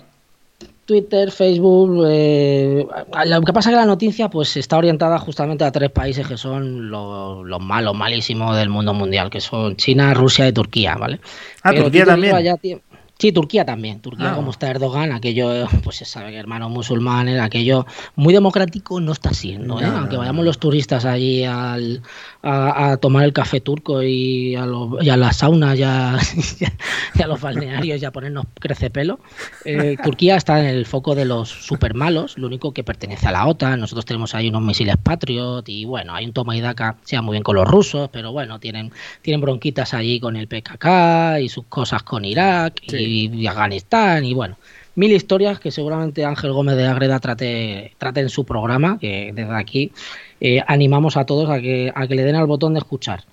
Twitter, 0.87 1.31
Facebook. 1.31 2.07
Eh, 2.09 2.87
lo 3.27 3.41
que 3.43 3.53
pasa 3.53 3.71
es 3.71 3.75
que 3.75 3.81
la 3.81 3.87
noticia 3.87 4.31
pues 4.31 4.57
está 4.57 4.79
orientada 4.79 5.19
justamente 5.19 5.65
a 5.65 5.73
tres 5.73 5.91
países 5.91 6.27
que 6.27 6.37
son 6.37 6.91
los, 6.91 7.61
malos, 7.61 7.95
malísimos 7.95 8.57
del 8.57 8.69
mundo 8.69 8.95
mundial, 8.95 9.29
que 9.29 9.41
son 9.41 9.77
China, 9.77 10.15
Rusia 10.15 10.49
y 10.49 10.53
Turquía, 10.53 10.95
¿vale? 10.95 11.21
Ah, 11.63 11.75
Turquía 11.75 12.07
también. 12.07 12.81
Sí, 13.19 13.33
Turquía 13.33 13.65
también. 13.65 14.01
Turquía, 14.01 14.33
ah. 14.33 14.35
como 14.35 14.51
está 14.51 14.71
Erdogan, 14.71 15.11
aquello, 15.13 15.67
pues 15.83 15.97
se 15.97 16.05
sabe 16.05 16.33
que 16.33 16.37
hermanos 16.37 16.71
musulmanes, 16.71 17.41
aquello 17.41 17.87
muy 18.15 18.35
democrático 18.35 19.01
no 19.01 19.13
está 19.13 19.33
siendo. 19.33 19.81
¿eh? 19.81 19.87
Aunque 19.87 20.19
vayamos 20.19 20.45
los 20.45 20.59
turistas 20.59 21.07
allí 21.07 21.43
al, 21.45 22.03
a, 22.43 22.99
tomar 22.99 23.25
el 23.25 23.33
café 23.33 23.63
turco 23.63 24.03
y 24.03 24.55
a, 24.55 24.67
las 24.67 25.37
saunas 25.39 25.79
y 25.79 25.83
a, 25.83 26.19
los 27.27 27.41
balnearios 27.41 28.03
y 28.03 28.05
a 28.05 28.13
ponernos 28.13 28.45
crecepelo, 28.61 29.19
eh, 29.65 29.97
Turquía 30.05 30.37
está 30.37 30.61
en 30.61 30.67
el 30.67 30.85
foco 30.85 31.15
de 31.15 31.25
los 31.25 31.49
super 31.49 31.95
malos, 31.95 32.37
lo 32.37 32.47
único 32.47 32.73
que 32.73 32.85
pertenece 32.85 33.29
a 33.29 33.33
la 33.33 33.47
OTAN. 33.47 33.81
Nosotros 33.81 34.05
tenemos 34.05 34.35
ahí 34.35 34.51
unos 34.51 34.61
misiles 34.61 34.97
Patriot 35.03 35.67
y 35.71 35.87
bueno, 35.87 36.15
hay 36.15 36.27
un 36.27 36.35
toma 36.35 36.55
y 36.55 36.61
daca, 36.61 36.97
sea 37.03 37.23
muy 37.23 37.33
bien 37.33 37.43
con 37.43 37.57
los 37.57 37.67
rusos, 37.67 38.11
pero 38.13 38.31
bueno, 38.33 38.61
tienen, 38.61 38.93
tienen 39.23 39.41
bronquitas 39.41 39.95
allí 39.95 40.21
con 40.21 40.37
el 40.37 40.49
PKK 40.49 41.41
y 41.41 41.49
sus 41.49 41.65
cosas 41.65 42.03
con 42.03 42.27
Irak 42.27 42.83
y, 42.83 43.06
Afganistán 43.49 44.25
y 44.25 44.35
bueno, 44.35 44.57
mil 44.95 45.13
historias 45.13 45.61
que 45.61 45.71
seguramente 45.71 46.25
Ángel 46.25 46.53
Gómez 46.53 46.77
de 46.77 46.87
Agreda 46.87 47.21
trate, 47.21 47.93
trate 47.99 48.21
en 48.21 48.29
su 48.29 48.45
programa, 48.45 48.99
que 48.99 49.33
desde 49.35 49.55
aquí 49.55 49.93
eh, 50.41 50.63
animamos 50.67 51.17
a 51.17 51.25
todos 51.25 51.49
a 51.51 51.61
que, 51.61 51.93
a 51.95 52.07
que 52.07 52.15
le 52.15 52.25
den 52.25 52.37
al 52.37 52.47
botón 52.47 52.75
de 52.75 52.81
escuchar. 52.81 53.25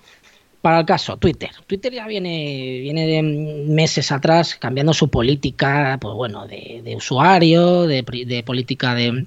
Para 0.64 0.80
el 0.80 0.86
caso, 0.86 1.18
Twitter. 1.18 1.50
Twitter 1.66 1.92
ya 1.92 2.06
viene, 2.06 2.78
viene 2.80 3.22
meses 3.22 4.10
atrás 4.10 4.54
cambiando 4.54 4.94
su 4.94 5.10
política, 5.10 5.98
pues 6.00 6.14
bueno, 6.14 6.46
de, 6.46 6.94
usuario, 6.96 7.82
de, 7.86 8.42
política 8.46 8.94
de, 8.94 9.26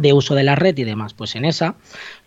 de 0.00 0.12
uso 0.12 0.34
de 0.34 0.44
la 0.44 0.54
red 0.54 0.76
y 0.78 0.84
demás. 0.84 1.14
Pues 1.14 1.36
en 1.36 1.44
esa 1.44 1.76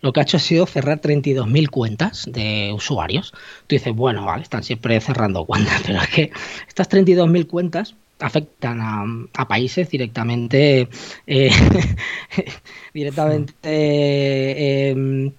lo 0.00 0.12
que 0.12 0.20
ha 0.20 0.22
hecho 0.22 0.36
ha 0.36 0.40
sido 0.40 0.66
cerrar 0.66 1.00
32.000 1.00 1.70
cuentas 1.70 2.24
de 2.28 2.72
usuarios. 2.74 3.32
Tú 3.66 3.76
dices, 3.76 3.94
bueno, 3.94 4.24
vale, 4.24 4.42
están 4.42 4.62
siempre 4.62 5.00
cerrando 5.00 5.44
cuentas, 5.46 5.82
pero 5.86 6.00
es 6.00 6.08
que 6.08 6.32
estas 6.68 6.90
32.000 6.90 7.46
cuentas 7.46 7.94
afectan 8.20 8.80
a, 8.82 9.48
países 9.48 9.88
directamente 9.88 10.88
eh, 11.26 11.50
directamente 12.94 13.54
eh, 13.62 15.32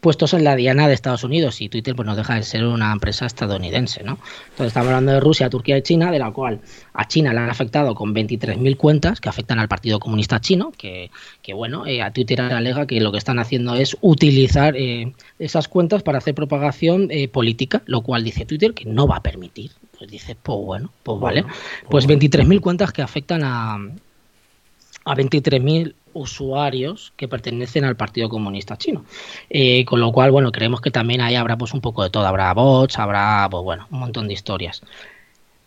puestos 0.00 0.32
en 0.34 0.44
la 0.44 0.56
diana 0.56 0.88
de 0.88 0.94
Estados 0.94 1.24
Unidos 1.24 1.60
y 1.60 1.68
Twitter 1.68 1.94
pues 1.94 2.06
no 2.06 2.16
deja 2.16 2.34
de 2.34 2.42
ser 2.42 2.64
una 2.64 2.92
empresa 2.92 3.26
estadounidense, 3.26 4.02
¿no? 4.02 4.18
Entonces 4.50 4.68
estamos 4.68 4.88
hablando 4.88 5.12
de 5.12 5.20
Rusia, 5.20 5.50
Turquía 5.50 5.76
y 5.76 5.82
China, 5.82 6.10
de 6.10 6.18
la 6.18 6.30
cual 6.30 6.60
a 6.94 7.06
China 7.06 7.32
le 7.32 7.40
han 7.40 7.50
afectado 7.50 7.94
con 7.94 8.14
23.000 8.14 8.76
cuentas 8.76 9.20
que 9.20 9.28
afectan 9.28 9.58
al 9.58 9.68
Partido 9.68 10.00
Comunista 10.00 10.40
Chino, 10.40 10.72
que, 10.76 11.10
que 11.42 11.52
bueno, 11.52 11.86
eh, 11.86 12.02
a 12.02 12.10
Twitter 12.10 12.40
alega 12.40 12.86
que 12.86 13.00
lo 13.00 13.12
que 13.12 13.18
están 13.18 13.38
haciendo 13.38 13.74
es 13.74 13.96
utilizar 14.00 14.76
eh, 14.76 15.12
esas 15.38 15.68
cuentas 15.68 16.02
para 16.02 16.18
hacer 16.18 16.34
propagación 16.34 17.08
eh, 17.10 17.28
política, 17.28 17.82
lo 17.86 18.00
cual 18.00 18.24
dice 18.24 18.46
Twitter 18.46 18.72
que 18.72 18.86
no 18.86 19.06
va 19.06 19.16
a 19.16 19.22
permitir. 19.22 19.72
Pues 19.98 20.10
dice, 20.10 20.34
pues 20.42 20.58
bueno, 20.58 20.90
pues 21.02 21.20
vale. 21.20 21.44
Pues 21.90 22.08
23.000 22.08 22.60
cuentas 22.60 22.92
que 22.92 23.02
afectan 23.02 23.44
a, 23.44 23.74
a 23.74 25.14
23.000 25.14 25.94
usuarios 26.12 27.12
que 27.16 27.28
pertenecen 27.28 27.84
al 27.84 27.96
Partido 27.96 28.28
Comunista 28.28 28.76
Chino. 28.76 29.04
Eh, 29.48 29.84
con 29.84 30.00
lo 30.00 30.12
cual, 30.12 30.30
bueno, 30.30 30.52
creemos 30.52 30.80
que 30.80 30.90
también 30.90 31.20
ahí 31.20 31.34
habrá 31.34 31.56
pues 31.56 31.74
un 31.74 31.80
poco 31.80 32.02
de 32.02 32.10
todo. 32.10 32.26
Habrá 32.26 32.52
bots, 32.54 32.98
habrá, 32.98 33.48
pues 33.50 33.62
bueno, 33.62 33.86
un 33.90 34.00
montón 34.00 34.28
de 34.28 34.34
historias. 34.34 34.82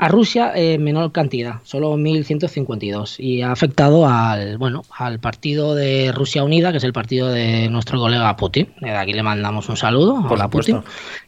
A 0.03 0.09
Rusia 0.09 0.51
eh, 0.53 0.79
menor 0.79 1.13
cantidad, 1.13 1.61
solo 1.63 1.95
1.152 1.95 3.23
y 3.23 3.41
ha 3.41 3.53
afectado 3.53 4.05
al 4.05 4.57
bueno 4.57 4.81
al 4.91 5.21
partido 5.21 5.75
de 5.75 6.11
Rusia 6.11 6.43
Unida, 6.43 6.71
que 6.71 6.79
es 6.79 6.83
el 6.83 6.91
partido 6.91 7.29
de 7.29 7.69
nuestro 7.69 7.99
colega 7.99 8.35
Putin. 8.35 8.73
De 8.81 8.91
aquí 8.91 9.13
le 9.13 9.23
mandamos 9.23 9.69
un 9.69 9.77
saludo. 9.77 10.17
a 10.17 10.49
Putin. 10.49 10.81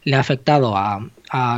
Le 0.04 0.16
ha 0.16 0.20
afectado 0.20 0.76
a, 0.76 1.00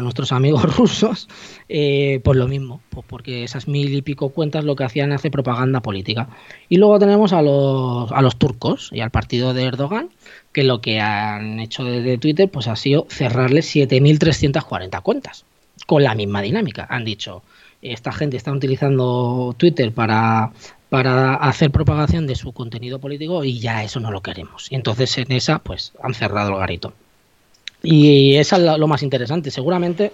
nuestros 0.01 0.31
amigos 0.31 0.63
rusos 0.77 1.27
eh, 1.69 2.21
por 2.23 2.37
lo 2.37 2.47
mismo, 2.47 2.83
pues 2.89 3.05
porque 3.09 3.43
esas 3.43 3.67
mil 3.67 3.93
y 3.93 4.03
pico 4.03 4.29
cuentas 4.29 4.63
lo 4.63 4.77
que 4.77 4.85
hacían 4.85 5.11
hace 5.11 5.29
propaganda 5.29 5.81
política. 5.81 6.29
Y 6.69 6.77
luego 6.77 7.01
tenemos 7.01 7.33
a 7.33 7.43
los, 7.43 8.13
a 8.13 8.23
los 8.23 8.37
turcos 8.37 8.91
y 8.93 9.01
al 9.01 9.11
partido 9.11 9.55
de 9.55 9.65
Erdogan, 9.65 10.11
que 10.53 10.63
lo 10.63 10.81
que 10.81 11.01
han 11.01 11.59
hecho 11.59 11.83
desde 11.83 12.17
Twitter 12.17 12.49
pues 12.49 12.69
ha 12.69 12.77
sido 12.77 13.09
cerrarles 13.11 13.75
7.340 13.75 15.03
cuentas 15.03 15.48
con 15.89 16.03
la 16.03 16.15
misma 16.15 16.43
dinámica. 16.43 16.87
Han 16.91 17.07
dicho, 17.07 17.43
esta 17.81 18.13
gente 18.13 18.37
está 18.37 18.53
utilizando 18.53 19.55
Twitter 19.57 19.91
para, 19.91 20.53
para 20.91 21.37
hacer 21.37 21.71
propagación 21.71 22.27
de 22.27 22.35
su 22.35 22.53
contenido 22.53 22.99
político 22.99 23.43
y 23.43 23.59
ya 23.59 23.83
eso 23.83 23.99
no 23.99 24.11
lo 24.11 24.21
queremos. 24.21 24.71
Y 24.71 24.75
entonces 24.75 25.17
en 25.17 25.33
esa, 25.33 25.61
pues 25.61 25.95
han 26.03 26.13
cerrado 26.13 26.51
el 26.51 26.59
garito. 26.59 26.93
Y 27.83 28.35
esa 28.35 28.59
es 28.59 28.79
lo 28.79 28.87
más 28.87 29.03
interesante. 29.03 29.51
Seguramente 29.51 30.13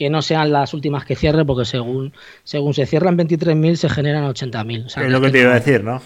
que 0.00 0.08
no 0.08 0.22
sean 0.22 0.50
las 0.50 0.72
últimas 0.72 1.04
que 1.04 1.14
cierre, 1.14 1.44
porque 1.44 1.66
según, 1.66 2.14
según 2.42 2.72
se 2.72 2.86
cierran 2.86 3.18
23.000, 3.18 3.74
se 3.74 3.90
generan 3.90 4.24
80.000. 4.24 4.86
es 4.86 5.10
lo 5.10 5.20
que, 5.20 5.28
te 5.28 5.40
iba 5.40 5.50
a 5.50 5.56
decir, 5.56 5.84
¿no? 5.84 6.00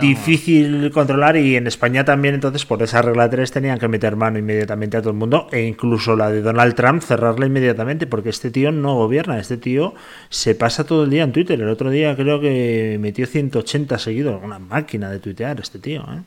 Difícil 0.00 0.90
controlar 0.90 1.36
y 1.36 1.54
en 1.54 1.66
España 1.66 2.02
también, 2.02 2.34
entonces, 2.34 2.64
por 2.64 2.82
esa 2.82 3.02
regla 3.02 3.28
3 3.28 3.52
tenían 3.52 3.78
que 3.78 3.88
meter 3.88 4.16
mano 4.16 4.38
inmediatamente 4.38 4.96
a 4.96 5.00
todo 5.02 5.10
el 5.10 5.18
mundo 5.18 5.48
e 5.52 5.66
incluso 5.66 6.16
la 6.16 6.30
de 6.30 6.40
Donald 6.40 6.74
Trump 6.74 7.02
cerrarla 7.02 7.44
inmediatamente, 7.44 8.06
porque 8.06 8.30
este 8.30 8.50
tío 8.50 8.72
no 8.72 8.94
gobierna, 8.94 9.38
este 9.38 9.58
tío 9.58 9.92
se 10.30 10.54
pasa 10.54 10.84
todo 10.84 11.04
el 11.04 11.10
día 11.10 11.22
en 11.22 11.32
Twitter. 11.32 11.60
El 11.60 11.68
otro 11.68 11.90
día 11.90 12.16
creo 12.16 12.40
que 12.40 12.96
metió 12.98 13.26
180 13.26 13.98
seguidos, 13.98 14.42
una 14.42 14.58
máquina 14.58 15.10
de 15.10 15.18
tuitear 15.18 15.60
este 15.60 15.78
tío, 15.78 16.00
¿eh? 16.04 16.22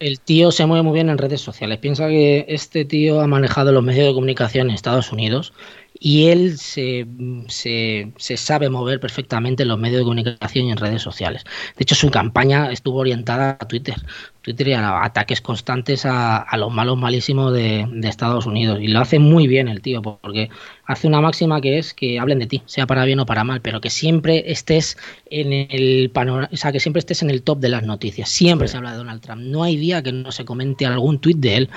el 0.00 0.18
tío 0.18 0.50
se 0.50 0.66
mueve 0.66 0.82
muy 0.82 0.94
bien 0.94 1.10
en 1.10 1.18
redes 1.18 1.42
sociales. 1.42 1.78
Piensa 1.78 2.08
que 2.08 2.46
este 2.48 2.86
tío 2.86 3.20
ha 3.20 3.26
manejado 3.26 3.70
los 3.70 3.84
medios 3.84 4.08
de 4.08 4.14
comunicación 4.14 4.68
en 4.68 4.74
Estados 4.74 5.12
Unidos 5.12 5.52
y 5.98 6.28
él 6.28 6.58
se, 6.58 7.06
se, 7.48 8.12
se, 8.16 8.36
sabe 8.36 8.70
mover 8.70 9.00
perfectamente 9.00 9.64
en 9.64 9.68
los 9.68 9.78
medios 9.78 9.98
de 9.98 10.04
comunicación 10.04 10.66
y 10.66 10.70
en 10.70 10.78
redes 10.78 11.02
sociales. 11.02 11.44
De 11.76 11.82
hecho, 11.82 11.94
su 11.94 12.10
campaña 12.10 12.70
estuvo 12.72 12.98
orientada 12.98 13.58
a 13.60 13.68
Twitter. 13.68 13.96
Twitter 14.42 14.68
y 14.68 14.72
a 14.72 15.04
ataques 15.04 15.42
constantes 15.42 16.06
a, 16.06 16.38
a 16.38 16.56
los 16.56 16.72
malos 16.72 16.96
malísimos 16.96 17.52
de, 17.52 17.86
de, 17.90 18.08
Estados 18.08 18.46
Unidos. 18.46 18.78
Y 18.80 18.88
lo 18.88 19.00
hace 19.00 19.18
muy 19.18 19.46
bien 19.46 19.68
el 19.68 19.82
tío, 19.82 20.00
porque 20.00 20.48
hace 20.86 21.06
una 21.06 21.20
máxima 21.20 21.60
que 21.60 21.78
es 21.78 21.92
que 21.92 22.18
hablen 22.18 22.38
de 22.38 22.46
ti, 22.46 22.62
sea 22.64 22.86
para 22.86 23.04
bien 23.04 23.20
o 23.20 23.26
para 23.26 23.44
mal, 23.44 23.60
pero 23.60 23.82
que 23.82 23.90
siempre 23.90 24.50
estés 24.50 24.96
en 25.26 25.52
el 25.52 26.10
panorama, 26.10 26.48
o 26.50 26.56
sea, 26.56 26.72
que 26.72 26.80
siempre 26.80 27.00
estés 27.00 27.22
en 27.22 27.28
el 27.28 27.42
top 27.42 27.58
de 27.58 27.68
las 27.68 27.82
noticias. 27.82 28.30
Siempre 28.30 28.68
se 28.68 28.78
habla 28.78 28.92
de 28.92 28.98
Donald 28.98 29.20
Trump. 29.20 29.42
No 29.42 29.62
hay 29.64 29.76
día 29.76 30.02
que 30.02 30.12
no 30.12 30.32
se 30.32 30.46
comente 30.46 30.86
algún 30.86 31.18
tuit 31.18 31.36
de 31.36 31.56
él 31.56 31.70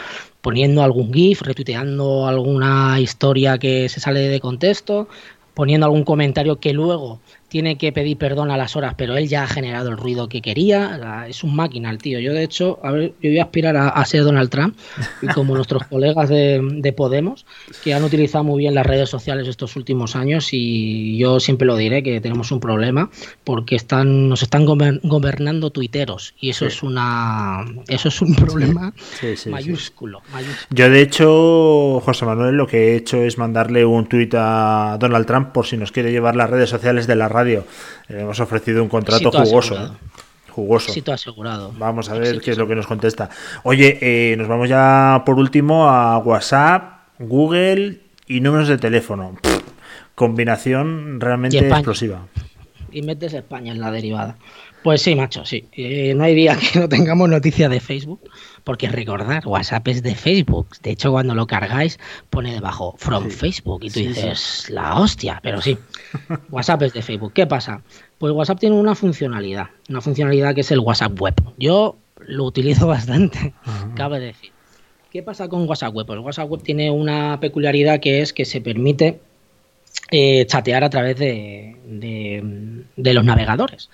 poniendo 0.43 0.83
algún 0.83 1.13
GIF, 1.13 1.41
retuiteando 1.41 2.27
alguna 2.27 2.99
historia 2.99 3.57
que 3.57 3.87
se 3.87 4.01
sale 4.01 4.19
de 4.19 4.41
contexto, 4.41 5.07
poniendo 5.53 5.85
algún 5.85 6.03
comentario 6.03 6.59
que 6.59 6.73
luego 6.73 7.21
tiene 7.53 7.77
que 7.77 7.91
pedir 7.91 8.17
perdón 8.17 8.49
a 8.49 8.57
las 8.57 8.75
horas, 8.75 8.95
pero 8.97 9.15
él 9.15 9.27
ya 9.27 9.43
ha 9.43 9.47
generado 9.47 9.91
el 9.91 9.97
ruido 9.97 10.27
que 10.27 10.41
quería. 10.41 11.27
Es 11.29 11.43
un 11.43 11.55
máquina 11.55 11.91
el 11.91 11.99
tío. 11.99 12.19
Yo, 12.19 12.33
de 12.33 12.41
hecho, 12.41 12.79
a 12.81 12.89
ver, 12.91 13.13
yo 13.21 13.29
voy 13.29 13.37
a 13.37 13.43
aspirar 13.43 13.77
a, 13.77 14.03
ser 14.05 14.23
Donald 14.23 14.49
Trump, 14.49 14.75
y 15.21 15.27
como 15.27 15.53
nuestros 15.53 15.83
colegas 15.87 16.29
de, 16.29 16.93
Podemos, 16.97 17.45
que 17.83 17.93
han 17.93 18.03
utilizado 18.03 18.43
muy 18.43 18.59
bien 18.59 18.73
las 18.73 18.87
redes 18.87 19.09
sociales 19.09 19.47
estos 19.47 19.75
últimos 19.75 20.15
años, 20.15 20.49
y 20.51 21.15
yo 21.19 21.39
siempre 21.39 21.67
lo 21.67 21.77
diré 21.77 22.01
que 22.01 22.19
tenemos 22.21 22.51
un 22.51 22.59
problema 22.59 23.11
porque 23.43 23.75
están, 23.75 24.29
nos 24.29 24.41
están 24.41 24.65
gobernando 24.65 25.69
tuiteros, 25.69 26.33
y 26.39 26.49
eso 26.49 26.65
es 26.65 26.81
una 26.81 27.65
eso 27.87 28.07
es 28.07 28.21
un 28.21 28.35
problema 28.35 28.93
mayúsculo, 29.47 30.23
Yo, 30.71 30.89
de 30.89 31.01
hecho, 31.01 31.99
José 31.99 32.25
Manuel, 32.25 32.55
lo 32.55 32.65
que 32.65 32.93
he 32.93 32.95
hecho 32.95 33.21
es 33.21 33.37
mandarle 33.37 33.85
un 33.85 34.07
tuit 34.07 34.33
a 34.35 34.97
Donald 34.99 35.27
Trump 35.27 35.51
por 35.51 35.67
si 35.67 35.77
nos 35.77 35.91
quiere 35.91 36.11
llevar 36.11 36.35
las 36.35 36.49
redes 36.49 36.69
sociales 36.69 37.05
de 37.05 37.15
la 37.15 37.27
radio 37.27 37.42
hemos 38.09 38.39
ofrecido 38.39 38.83
un 38.83 38.89
contrato 38.89 39.31
jugoso. 39.31 39.75
¿eh? 39.75 39.89
Jugoso. 40.49 40.93
asegurado. 41.11 41.73
Vamos 41.77 42.09
a 42.09 42.13
ver 42.13 42.39
qué 42.39 42.51
es 42.51 42.57
lo 42.57 42.67
que 42.67 42.75
nos 42.75 42.85
contesta. 42.85 43.29
Oye, 43.63 43.97
eh, 44.01 44.35
nos 44.37 44.47
vamos 44.47 44.69
ya 44.69 45.23
por 45.25 45.39
último 45.39 45.89
a 45.89 46.19
WhatsApp, 46.19 47.07
Google 47.19 48.01
y 48.27 48.39
números 48.39 48.67
de 48.67 48.77
teléfono. 48.77 49.35
combinación 50.15 51.19
realmente 51.19 51.57
explosiva. 51.57 52.27
Y 52.91 53.01
metes 53.01 53.33
España 53.33 53.71
en 53.71 53.81
la 53.81 53.89
derivada. 53.89 54.37
Pues 54.83 55.01
sí, 55.01 55.15
macho, 55.15 55.45
sí. 55.45 55.65
Eh, 55.71 56.13
no 56.13 56.25
hay 56.25 56.35
día 56.35 56.55
que 56.57 56.79
no 56.79 56.89
tengamos 56.89 57.29
noticia 57.29 57.69
de 57.69 57.79
Facebook, 57.79 58.21
porque 58.63 58.87
recordar, 58.89 59.45
WhatsApp 59.47 59.87
es 59.89 60.03
de 60.03 60.15
Facebook. 60.15 60.67
De 60.81 60.91
hecho, 60.91 61.11
cuando 61.11 61.35
lo 61.35 61.47
cargáis, 61.47 61.99
pone 62.29 62.53
debajo 62.53 62.95
from 62.97 63.29
Facebook 63.29 63.83
y 63.83 63.89
tú 63.89 63.99
dices, 63.99 64.69
la 64.69 64.99
hostia, 64.99 65.39
pero 65.43 65.61
sí, 65.61 65.77
WhatsApp 66.49 66.83
es 66.83 66.93
de 66.93 67.01
Facebook. 67.01 67.33
¿Qué 67.33 67.45
pasa? 67.45 67.81
Pues 68.17 68.33
WhatsApp 68.33 68.59
tiene 68.59 68.75
una 68.75 68.95
funcionalidad, 68.95 69.67
una 69.89 70.01
funcionalidad 70.01 70.55
que 70.55 70.61
es 70.61 70.71
el 70.71 70.79
WhatsApp 70.79 71.19
Web. 71.19 71.35
Yo 71.57 71.97
lo 72.19 72.45
utilizo 72.45 72.87
bastante, 72.87 73.53
cabe 73.95 74.19
decir. 74.19 74.51
¿Qué 75.11 75.21
pasa 75.21 75.47
con 75.47 75.67
WhatsApp 75.67 75.93
Web? 75.93 76.07
Pues 76.07 76.19
WhatsApp 76.19 76.49
Web 76.49 76.63
tiene 76.63 76.89
una 76.89 77.39
peculiaridad 77.39 77.99
que 77.99 78.21
es 78.21 78.33
que 78.33 78.45
se 78.45 78.61
permite 78.61 79.19
eh, 80.09 80.45
chatear 80.47 80.83
a 80.83 80.89
través 80.89 81.17
de, 81.17 81.75
de 82.95 83.13
los 83.13 83.23
navegadores. 83.23 83.89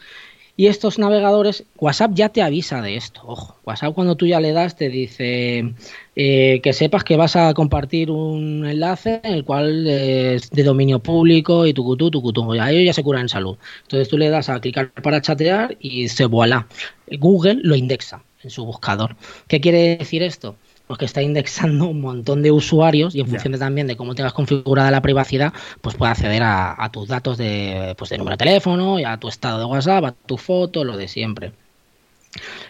Y 0.59 0.67
estos 0.67 0.99
navegadores, 0.99 1.63
WhatsApp 1.77 2.11
ya 2.15 2.27
te 2.27 2.41
avisa 2.41 2.81
de 2.81 2.97
esto. 2.97 3.21
Ojo, 3.25 3.55
WhatsApp 3.63 3.93
cuando 3.93 4.15
tú 4.15 4.27
ya 4.27 4.41
le 4.41 4.51
das 4.51 4.75
te 4.75 4.89
dice 4.89 5.73
eh, 6.17 6.59
que 6.61 6.73
sepas 6.73 7.05
que 7.05 7.15
vas 7.15 7.37
a 7.37 7.53
compartir 7.53 8.11
un 8.11 8.65
enlace 8.65 9.21
en 9.23 9.35
el 9.35 9.45
cual 9.45 9.87
es 9.87 10.49
de 10.49 10.63
dominio 10.63 10.99
público 10.99 11.65
y 11.65 11.73
tu 11.73 11.95
tu 11.95 12.55
Ya 12.55 12.71
ellos 12.71 12.85
ya 12.87 12.91
se 12.91 13.03
curan 13.03 13.21
en 13.21 13.29
salud. 13.29 13.55
Entonces 13.83 14.09
tú 14.09 14.17
le 14.17 14.27
das 14.27 14.49
a 14.49 14.59
clicar 14.59 14.91
para 14.91 15.21
chatear 15.21 15.77
y 15.79 16.09
se 16.09 16.25
voilà. 16.25 16.67
Google 17.09 17.59
lo 17.63 17.77
indexa 17.77 18.21
en 18.43 18.49
su 18.49 18.65
buscador. 18.65 19.15
¿Qué 19.47 19.61
quiere 19.61 19.95
decir 19.95 20.23
esto? 20.23 20.57
Porque 20.89 21.05
está 21.05 21.21
indexando 21.21 21.85
un 21.85 22.01
montón 22.01 22.41
de 22.41 22.51
usuarios 22.51 23.13
y 23.13 23.19
en 23.19 23.27
función 23.27 23.53
de, 23.53 23.59
también 23.59 23.85
de 23.85 23.95
cómo 23.95 24.15
tengas 24.15 24.33
configurada 24.33 24.89
la 24.89 25.03
privacidad, 25.03 25.53
pues 25.81 25.95
puede 25.95 26.13
acceder 26.13 26.41
a, 26.43 26.89
tus 26.91 27.07
datos 27.07 27.37
de, 27.37 27.93
pues 27.95 28.09
de 28.09 28.17
número 28.17 28.33
de 28.35 28.43
teléfono, 28.43 28.99
y 28.99 29.03
a 29.03 29.15
tu 29.17 29.27
estado 29.27 29.59
de 29.59 29.65
WhatsApp, 29.65 30.05
a 30.05 30.11
tu 30.13 30.39
foto, 30.39 30.83
lo 30.83 30.97
de 30.97 31.07
siempre. 31.07 31.51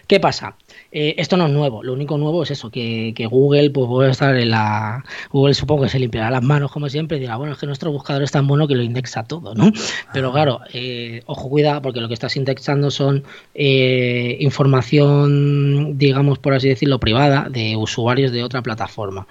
¿Qué 0.06 0.20
pasa? 0.20 0.54
Eh, 0.92 1.14
esto 1.18 1.36
no 1.36 1.46
es 1.46 1.52
nuevo, 1.52 1.84
lo 1.84 1.92
único 1.92 2.18
nuevo 2.18 2.42
es 2.42 2.50
eso, 2.50 2.70
que, 2.70 3.14
Google 3.30 3.70
pues 3.70 3.86
puede 3.86 4.10
estar 4.10 4.36
en 4.36 4.50
la... 4.50 5.04
Google 5.30 5.54
supongo 5.54 5.82
que 5.84 5.88
se 5.88 6.00
limpiará 6.00 6.30
las 6.30 6.42
manos 6.42 6.72
como 6.72 6.88
siempre 6.88 7.16
y 7.16 7.20
dirá, 7.20 7.36
bueno, 7.36 7.52
es 7.52 7.58
que 7.58 7.66
nuestro 7.66 7.92
buscador 7.92 8.24
es 8.24 8.32
tan 8.32 8.46
bueno 8.46 8.66
que 8.66 8.74
lo 8.74 8.82
indexa 8.82 9.22
todo, 9.22 9.54
¿no? 9.54 9.70
Pero 10.12 10.32
claro, 10.32 10.60
eh, 10.72 11.22
ojo, 11.26 11.48
cuidado, 11.48 11.80
porque 11.82 12.00
lo 12.00 12.08
que 12.08 12.14
estás 12.14 12.36
indexando 12.36 12.90
son 12.90 13.22
eh, 13.54 14.36
información, 14.40 15.96
digamos, 15.96 16.38
por 16.38 16.54
así 16.54 16.68
decirlo, 16.68 16.98
privada 16.98 17.48
de 17.48 17.76
usuarios 17.76 18.32
de 18.32 18.42
otra 18.42 18.62
plataforma. 18.62 19.28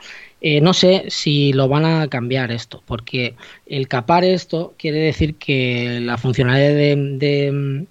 no 0.62 0.74
sé 0.74 1.06
si 1.10 1.52
lo 1.52 1.68
van 1.68 1.86
a 1.86 2.08
cambiar 2.08 2.52
esto, 2.52 2.82
porque 2.86 3.36
el 3.66 3.88
capar 3.90 4.24
esto 4.24 4.74
quiere 4.78 5.00
decir 5.00 5.36
que 5.36 6.00
la 6.02 6.18
funcionalidad 6.18 6.70
de 7.20 7.88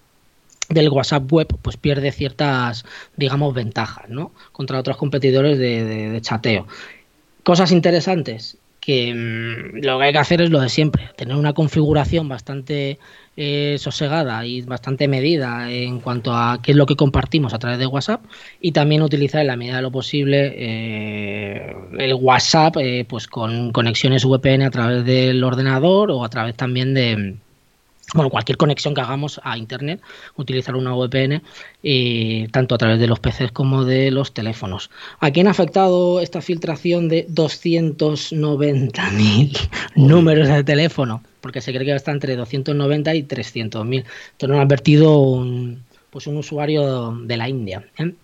del 0.68 0.88
WhatsApp 0.90 1.30
web 1.32 1.48
pues 1.62 1.76
pierde 1.76 2.12
ciertas 2.12 2.84
digamos 3.16 3.54
ventajas 3.54 4.08
¿no? 4.08 4.32
contra 4.52 4.78
otros 4.78 4.96
competidores 4.96 5.58
de, 5.58 6.18
chateo 6.22 6.66
cosas 7.42 7.72
interesantes 7.72 8.58
que 8.80 9.12
mm, 9.14 9.84
lo 9.84 9.98
que 9.98 10.04
hay 10.04 10.12
que 10.12 10.18
hacer 10.18 10.40
es 10.42 10.50
lo 10.50 10.60
de 10.60 10.68
siempre 10.68 11.10
tener 11.16 11.36
una 11.36 11.52
configuración 11.52 12.28
bastante 12.28 12.98
eh, 13.36 13.76
sosegada 13.78 14.44
y 14.44 14.62
bastante 14.62 15.08
medida 15.08 15.70
en 15.70 16.00
cuanto 16.00 16.34
a 16.34 16.60
qué 16.62 16.72
es 16.72 16.76
lo 16.76 16.86
que 16.86 16.96
compartimos 16.96 17.54
a 17.54 17.58
través 17.58 17.78
de 17.78 17.86
WhatsApp 17.86 18.24
y 18.60 18.72
también 18.72 19.02
utilizar 19.02 19.40
en 19.40 19.46
la 19.46 19.56
medida 19.56 19.76
de 19.76 19.82
lo 19.82 19.90
posible 19.90 20.54
eh, 20.56 21.76
el 21.98 22.14
WhatsApp 22.14 22.76
eh, 22.78 23.06
pues 23.08 23.26
con 23.26 23.72
conexiones 23.72 24.24
VPN 24.24 24.62
a 24.62 24.70
través 24.70 25.04
del 25.04 25.42
ordenador 25.44 26.10
o 26.10 26.24
a 26.24 26.28
través 26.28 26.56
también 26.56 26.94
de 26.94 27.36
bueno, 28.14 28.30
cualquier 28.30 28.56
conexión 28.56 28.94
que 28.94 29.02
hagamos 29.02 29.38
a 29.44 29.58
Internet, 29.58 30.00
utilizar 30.36 30.74
una 30.76 30.94
VPN, 30.94 31.42
eh, 31.82 32.48
tanto 32.50 32.74
a 32.74 32.78
través 32.78 32.98
de 32.98 33.06
los 33.06 33.20
PCs 33.20 33.52
como 33.52 33.84
de 33.84 34.10
los 34.10 34.32
teléfonos. 34.32 34.88
¿A 35.20 35.30
quién 35.30 35.46
ha 35.46 35.50
afectado 35.50 36.20
esta 36.20 36.40
filtración 36.40 37.08
de 37.08 37.28
290.000 37.28 39.68
números 39.96 40.48
de 40.48 40.64
teléfono? 40.64 41.22
Porque 41.40 41.60
se 41.60 41.72
cree 41.72 41.84
que 41.84 41.94
está 41.94 42.10
entre 42.12 42.34
290 42.36 43.14
y 43.14 43.24
300.000. 43.24 43.84
Entonces 43.84 44.48
nos 44.48 44.58
ha 44.58 44.62
advertido 44.62 45.18
un, 45.18 45.84
pues 46.10 46.26
un 46.26 46.38
usuario 46.38 47.12
de 47.24 47.36
la 47.36 47.46
India. 47.48 47.84
¿eh? 47.98 48.14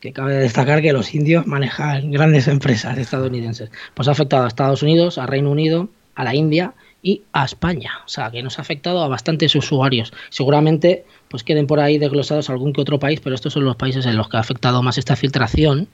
Que 0.00 0.12
cabe 0.12 0.34
destacar 0.36 0.82
que 0.82 0.92
los 0.92 1.14
indios 1.14 1.46
manejan 1.46 2.10
grandes 2.10 2.48
empresas 2.48 2.98
estadounidenses. 2.98 3.70
Pues 3.94 4.08
ha 4.08 4.12
afectado 4.12 4.44
a 4.44 4.48
Estados 4.48 4.82
Unidos, 4.82 5.18
a 5.18 5.26
Reino 5.26 5.50
Unido, 5.50 5.88
a 6.14 6.24
la 6.24 6.34
India 6.34 6.74
y 7.06 7.22
a 7.32 7.44
España. 7.44 7.92
O 8.04 8.08
sea, 8.08 8.32
que 8.32 8.42
nos 8.42 8.58
ha 8.58 8.62
afectado 8.62 9.00
a 9.00 9.06
bastantes 9.06 9.54
usuarios. 9.54 10.12
Seguramente 10.28 11.04
pues 11.28 11.44
queden 11.44 11.68
por 11.68 11.78
ahí 11.78 11.98
desglosados 11.98 12.50
algún 12.50 12.72
que 12.72 12.80
otro 12.80 12.98
país, 12.98 13.20
pero 13.20 13.36
estos 13.36 13.52
son 13.52 13.64
los 13.64 13.76
países 13.76 14.06
en 14.06 14.16
los 14.16 14.28
que 14.28 14.38
ha 14.38 14.40
afectado 14.40 14.82
más 14.82 14.98
esta 14.98 15.14
filtración. 15.14 15.86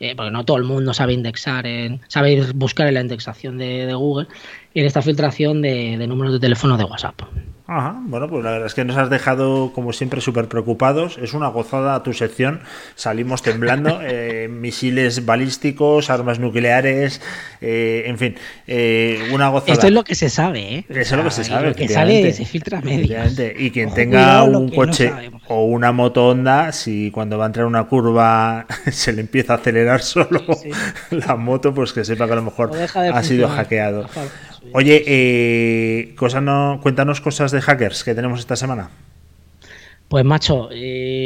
Eh, 0.00 0.14
porque 0.14 0.30
no 0.30 0.44
todo 0.44 0.58
el 0.58 0.64
mundo 0.64 0.94
sabe 0.94 1.14
indexar, 1.14 1.66
en, 1.66 2.00
sabe 2.06 2.52
buscar 2.54 2.86
en 2.86 2.94
la 2.94 3.00
indexación 3.00 3.58
de, 3.58 3.84
de 3.86 3.94
Google, 3.94 4.28
en 4.74 4.86
esta 4.86 5.02
filtración 5.02 5.62
de, 5.62 5.96
de 5.98 6.06
números 6.06 6.32
de 6.32 6.40
teléfono 6.40 6.76
de 6.76 6.84
WhatsApp. 6.84 7.22
Ajá, 7.70 8.00
bueno, 8.06 8.30
pues 8.30 8.42
la 8.42 8.52
verdad 8.52 8.66
es 8.66 8.72
que 8.72 8.82
nos 8.86 8.96
has 8.96 9.10
dejado, 9.10 9.72
como 9.74 9.92
siempre, 9.92 10.22
súper 10.22 10.48
preocupados. 10.48 11.18
Es 11.18 11.34
una 11.34 11.48
gozada 11.48 12.02
tu 12.02 12.14
sección. 12.14 12.60
Salimos 12.94 13.42
temblando. 13.42 14.00
eh, 14.02 14.48
misiles 14.50 15.26
balísticos, 15.26 16.08
armas 16.08 16.38
nucleares, 16.38 17.20
eh, 17.60 18.04
en 18.06 18.16
fin, 18.16 18.36
eh, 18.66 19.28
una 19.34 19.50
gozada. 19.50 19.74
Esto 19.74 19.86
es 19.86 19.92
lo 19.92 20.02
que 20.02 20.14
se 20.14 20.30
sabe, 20.30 20.76
¿eh? 20.76 20.84
Eso 20.88 21.14
es 21.14 21.18
lo 21.18 21.24
que 21.24 21.30
se 21.30 21.44
sabe. 21.44 21.68
Lo 21.68 21.74
que 21.74 21.88
sale 21.88 22.32
se 22.32 22.46
filtra 22.46 22.80
medio. 22.80 23.18
Y 23.58 23.70
quien 23.70 23.88
Ojo, 23.88 23.94
tenga 23.96 24.44
un 24.44 24.70
coche 24.70 25.12
no 25.30 25.38
o 25.48 25.66
una 25.66 25.92
moto 25.92 26.28
Honda, 26.28 26.72
si 26.72 27.10
cuando 27.10 27.36
va 27.36 27.44
a 27.44 27.48
entrar 27.48 27.66
una 27.66 27.84
curva 27.84 28.66
se 28.90 29.12
le 29.12 29.20
empieza 29.20 29.52
a 29.52 29.56
acelerar 29.56 30.00
solo 30.02 30.40
sí, 30.54 30.70
sí. 31.10 31.16
la 31.16 31.36
moto, 31.36 31.74
pues 31.74 31.92
que 31.92 32.02
sepa 32.02 32.26
que 32.26 32.32
a 32.32 32.36
lo 32.36 32.42
mejor 32.44 32.72
ha 32.94 33.22
sido 33.22 33.46
hackeado. 33.48 34.06
Oye, 34.72 35.02
eh, 35.06 36.14
cosa 36.16 36.40
no, 36.40 36.80
cuéntanos 36.82 37.20
cosas 37.20 37.50
de 37.50 37.60
hackers 37.60 38.04
que 38.04 38.14
tenemos 38.14 38.40
esta 38.40 38.56
semana. 38.56 38.90
Pues 40.08 40.24
macho, 40.24 40.70
eh, 40.72 41.17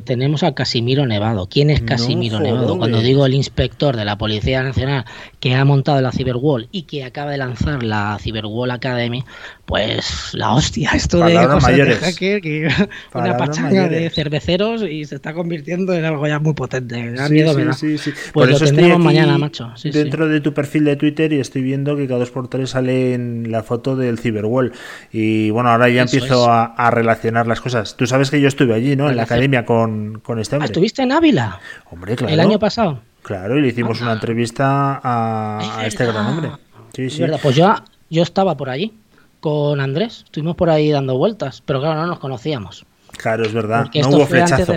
tenemos 0.00 0.42
a 0.42 0.54
Casimiro 0.54 1.06
Nevado. 1.06 1.48
¿Quién 1.48 1.70
es 1.70 1.80
Casimiro 1.80 2.38
no, 2.38 2.44
Nevado? 2.44 2.78
Cuando 2.78 3.00
digo 3.00 3.26
el 3.26 3.34
inspector 3.34 3.96
de 3.96 4.04
la 4.04 4.18
Policía 4.18 4.62
Nacional 4.62 5.04
que 5.40 5.54
ha 5.54 5.64
montado 5.64 6.00
la 6.00 6.12
Cyberwall 6.12 6.68
y 6.72 6.82
que 6.82 7.04
acaba 7.04 7.30
de 7.30 7.38
lanzar 7.38 7.82
la 7.82 8.18
Cyberwall 8.20 8.70
Academy, 8.70 9.24
pues 9.64 10.30
la 10.32 10.52
hostia, 10.52 10.90
esto 10.94 11.18
de 11.24 11.34
cosas 11.34 11.76
de 11.76 11.94
hacker, 11.94 12.40
que 12.40 12.68
una 13.14 13.36
pachanga 13.36 13.88
de 13.88 14.10
cerveceros 14.10 14.82
y 14.82 15.04
se 15.04 15.16
está 15.16 15.34
convirtiendo 15.34 15.92
en 15.94 16.04
algo 16.04 16.26
ya 16.26 16.38
muy 16.38 16.54
potente. 16.54 17.12
Da 17.12 17.26
sí, 17.26 17.32
miedo, 17.32 17.50
sí, 17.50 17.56
¿verdad? 17.56 17.72
sí. 17.74 17.96
Pues 17.96 18.32
Por 18.32 18.48
lo 18.48 18.56
eso 18.56 18.64
tendremos 18.64 18.96
aquí 18.96 19.04
mañana, 19.04 19.38
macho. 19.38 19.72
Dentro 19.84 20.28
de 20.28 20.40
tu 20.40 20.54
perfil 20.54 20.84
de 20.84 20.96
Twitter 20.96 21.32
y 21.32 21.40
estoy 21.40 21.62
viendo 21.62 21.96
que 21.96 22.06
cada 22.06 22.20
dos 22.20 22.30
por 22.30 22.48
tres 22.48 22.70
sale 22.70 23.14
en 23.14 23.50
la 23.50 23.62
foto 23.62 23.96
del 23.96 24.18
Cyberwall. 24.18 24.72
Y 25.12 25.50
bueno, 25.50 25.70
ahora 25.70 25.88
ya 25.88 26.04
Eso 26.04 26.16
empiezo 26.16 26.50
a, 26.50 26.64
a 26.64 26.90
relacionar 26.90 27.46
las 27.46 27.60
cosas. 27.60 27.96
Tú 27.96 28.06
sabes 28.06 28.30
que 28.30 28.40
yo 28.40 28.48
estuve 28.48 28.74
allí, 28.74 28.96
¿no? 28.96 29.10
En 29.10 29.16
la 29.16 29.24
academia 29.24 29.64
con, 29.64 29.85
con 30.22 30.38
este 30.38 30.54
Ah, 30.54 30.58
hombre. 30.58 30.66
¿Estuviste 30.66 31.02
en 31.02 31.12
Ávila 31.12 31.60
Hombre, 31.90 32.16
claro. 32.16 32.32
el 32.32 32.40
año 32.40 32.58
pasado? 32.58 33.00
Claro, 33.22 33.58
y 33.58 33.62
le 33.62 33.68
hicimos 33.68 34.00
una 34.00 34.12
entrevista 34.12 35.00
a, 35.02 35.58
Es 35.62 35.68
a 35.70 35.86
este 35.86 36.06
verdad. 36.06 36.22
gran 36.22 36.32
hombre. 36.34 36.50
Sí, 36.94 37.10
sí. 37.10 37.20
verdad, 37.22 37.40
pues 37.42 37.56
yo, 37.56 37.74
yo 38.10 38.22
estaba 38.22 38.56
por 38.56 38.70
allí 38.70 38.94
con 39.40 39.80
Andrés, 39.80 40.22
estuvimos 40.24 40.56
por 40.56 40.70
ahí 40.70 40.90
dando 40.90 41.16
vueltas, 41.18 41.62
pero 41.64 41.80
claro, 41.80 42.00
no 42.00 42.06
nos 42.06 42.18
conocíamos. 42.18 42.86
Claro, 43.18 43.44
es 43.46 43.52
verdad. 43.54 43.86
No 43.94 44.08
hubo 44.10 44.26
flechazo. 44.26 44.74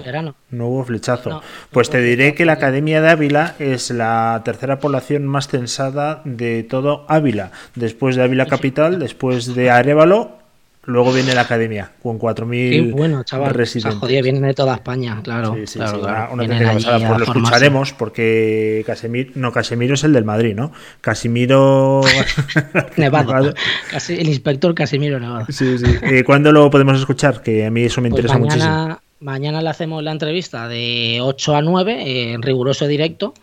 No 0.52 0.68
hubo 0.68 0.86
flechazo. 0.86 1.30
No, 1.30 1.42
pues 1.72 1.90
no 1.90 1.94
te 1.94 2.02
diré 2.02 2.34
que 2.36 2.46
la 2.46 2.54
Academia 2.54 3.02
de 3.02 3.10
Ávila 3.10 3.56
es 3.60 3.90
la 3.92 4.42
tercera 4.46 4.80
población 4.80 5.26
más 5.28 5.50
censada 5.50 6.22
de 6.24 6.64
todo 6.64 7.06
Ávila. 7.10 7.52
Después 7.76 8.16
de 8.16 8.24
Ávila 8.24 8.46
Capital, 8.46 8.98
después 8.98 9.54
de 9.56 9.70
Arevalo, 9.72 10.39
luego 10.90 11.14
viene 11.14 11.34
la 11.34 11.42
Academia, 11.42 11.92
con 12.04 12.20
4.000 12.20 12.70
Qué 12.72 12.92
bueno, 12.92 13.24
chaval. 13.24 13.48
O 13.48 13.50
sea, 13.52 13.58
residentes. 13.58 14.00
joder, 14.00 14.24
vienen 14.24 14.42
de 14.42 14.54
toda 14.54 14.76
España, 14.76 15.20
claro. 15.24 15.56
Sí, 15.56 15.68
sí, 15.68 15.80
claro, 15.80 15.96
sí, 15.98 16.02
claro. 16.04 16.34
una, 16.34 16.44
una 16.44 16.74
pasada. 16.74 17.08
Pues 17.08 17.20
lo 17.20 17.26
escucharemos 17.26 17.94
porque 17.94 18.84
Casemiro, 18.86 19.32
no, 19.36 19.52
Casemiro 19.52 19.94
es 19.94 20.04
el 20.04 20.14
del 20.14 20.26
Madrid, 20.26 20.56
¿no? 20.56 20.72
Casimiro 21.02 22.02
Nevado. 22.98 23.54
Casi, 23.92 24.14
el 24.14 24.28
inspector 24.28 24.74
Casimiro 24.76 25.20
Nevado. 25.20 25.46
Sí, 25.50 25.78
sí. 25.78 25.86
Eh, 26.02 26.24
¿Cuándo 26.24 26.52
lo 26.52 26.70
podemos 26.70 26.98
escuchar? 27.00 27.42
Que 27.42 27.66
a 27.66 27.72
mí 27.72 27.84
eso 27.84 28.02
me 28.02 28.10
Pues 28.10 28.20
interesa 28.20 28.38
muchísimo. 28.40 28.66
mañana, 28.72 29.00
mañana 29.20 29.62
le 29.62 29.70
hacemos 29.70 30.04
la 30.04 30.12
entrevista 30.12 30.68
de 30.68 31.20
8 31.22 31.56
a 31.56 31.62
9 31.62 31.94
eh, 32.04 32.34
en 32.34 32.42
riguroso 32.42 32.88
directo. 32.88 33.34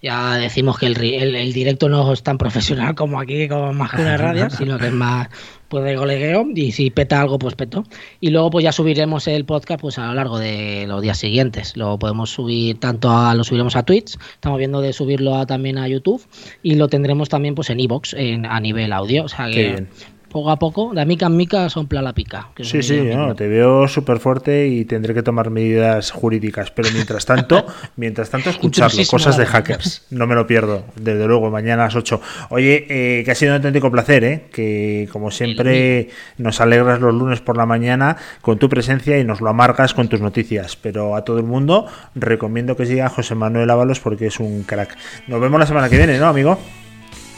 Ya 0.00 0.36
decimos 0.36 0.78
que 0.78 0.86
el, 0.86 0.96
el- 1.02 1.34
el 1.34 1.52
directo 1.52 1.88
no 1.88 2.12
es 2.12 2.22
tan 2.22 2.38
profesional 2.38 2.94
como 2.94 3.20
aquí, 3.20 3.48
como 3.48 3.72
más 3.72 3.90
que 3.90 4.02
una 4.02 4.16
radio, 4.16 4.48
sino 4.48 4.78
que 4.78 4.86
es 4.86 4.92
más 4.92 5.28
pues 5.68 5.84
de 5.84 5.96
golegueo 5.96 6.46
y 6.54 6.72
si 6.72 6.90
peta 6.90 7.20
algo, 7.20 7.38
pues 7.38 7.54
peto. 7.54 7.84
Y 8.20 8.30
luego 8.30 8.50
pues 8.50 8.64
ya 8.64 8.72
subiremos 8.72 9.28
el 9.28 9.44
podcast 9.44 9.80
pues 9.80 9.98
a 9.98 10.06
lo 10.08 10.14
largo 10.14 10.38
de 10.38 10.86
los 10.86 11.02
días 11.02 11.18
siguientes. 11.18 11.76
Lo 11.76 11.98
podemos 11.98 12.30
subir 12.30 12.80
tanto 12.80 13.10
a, 13.10 13.34
lo 13.34 13.44
subiremos 13.44 13.76
a 13.76 13.82
Twitch, 13.82 14.16
estamos 14.34 14.58
viendo 14.58 14.80
de 14.80 14.92
subirlo 14.92 15.34
a- 15.36 15.46
también 15.46 15.78
a 15.78 15.86
YouTube 15.88 16.22
y 16.62 16.74
lo 16.76 16.88
tendremos 16.88 17.28
también 17.28 17.54
pues 17.54 17.70
en 17.70 17.78
en, 18.14 18.46
a 18.46 18.60
nivel 18.60 18.92
audio. 18.92 19.24
O 19.24 19.28
sea 19.28 19.46
Qué 19.46 19.52
que 19.52 19.68
bien. 19.68 19.88
Poco 20.28 20.50
a 20.50 20.58
poco, 20.58 20.92
de 20.94 21.04
mica 21.06 21.26
en 21.26 21.36
mica 21.36 21.68
son 21.68 21.88
la 21.90 22.12
pica. 22.12 22.48
que 22.54 22.64
Sí, 22.64 22.82
sí, 22.82 23.00
no, 23.00 23.34
te 23.34 23.48
veo 23.48 23.88
súper 23.88 24.18
fuerte 24.18 24.68
y 24.68 24.84
tendré 24.84 25.14
que 25.14 25.22
tomar 25.22 25.50
medidas 25.50 26.10
jurídicas. 26.10 26.70
Pero 26.70 26.90
mientras 26.92 27.24
tanto, 27.24 27.66
mientras 27.96 28.30
tanto, 28.30 28.50
escucharlo, 28.50 29.02
cosas 29.06 29.36
de 29.36 29.46
hackers. 29.46 30.06
No 30.10 30.26
me 30.26 30.34
lo 30.34 30.46
pierdo, 30.46 30.84
desde 30.96 31.26
luego, 31.26 31.50
mañana 31.50 31.84
a 31.84 31.86
las 31.86 31.96
8. 31.96 32.20
Oye, 32.50 32.86
eh, 32.88 33.24
que 33.24 33.30
ha 33.30 33.34
sido 33.34 33.52
un 33.52 33.56
auténtico 33.56 33.90
placer, 33.90 34.24
¿eh? 34.24 34.44
Que 34.52 35.08
como 35.12 35.30
siempre 35.30 36.10
nos 36.36 36.60
alegras 36.60 37.00
los 37.00 37.14
lunes 37.14 37.40
por 37.40 37.56
la 37.56 37.66
mañana 37.66 38.16
con 38.40 38.58
tu 38.58 38.68
presencia 38.68 39.18
y 39.18 39.24
nos 39.24 39.40
lo 39.40 39.48
amargas 39.48 39.94
con 39.94 40.08
tus 40.08 40.20
noticias. 40.20 40.76
Pero 40.76 41.16
a 41.16 41.24
todo 41.24 41.38
el 41.38 41.44
mundo 41.44 41.86
recomiendo 42.14 42.76
que 42.76 42.86
siga 42.86 43.08
José 43.08 43.34
Manuel 43.34 43.70
Ábalos 43.70 44.00
porque 44.00 44.26
es 44.26 44.40
un 44.40 44.62
crack. 44.62 44.96
Nos 45.26 45.40
vemos 45.40 45.58
la 45.58 45.66
semana 45.66 45.88
que 45.88 45.96
viene, 45.96 46.18
¿no, 46.18 46.26
amigo? 46.26 46.58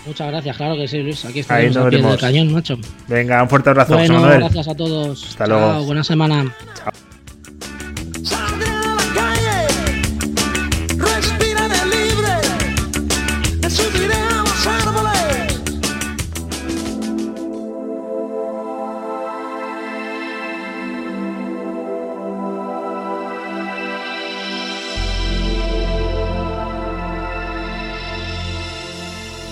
Muchas 0.06 0.28
gracias, 0.28 0.56
claro 0.56 0.76
que 0.76 0.88
sí, 0.88 0.98
Luis. 0.98 1.24
Aquí 1.24 1.34
Ahí 1.34 1.40
estaremos 1.40 1.76
nos 1.76 1.90
del 1.92 2.18
cañón, 2.18 2.52
macho. 2.52 2.78
Venga, 3.08 3.42
un 3.42 3.48
fuerte 3.48 3.70
abrazo, 3.70 3.94
Bueno, 3.94 4.20
gracias 4.22 4.68
a 4.68 4.74
todos. 4.74 5.24
Hasta 5.28 5.46
Chao, 5.46 5.58
luego. 5.58 5.84
buena 5.84 6.04
semana. 6.04 6.54
Saldré 6.74 7.09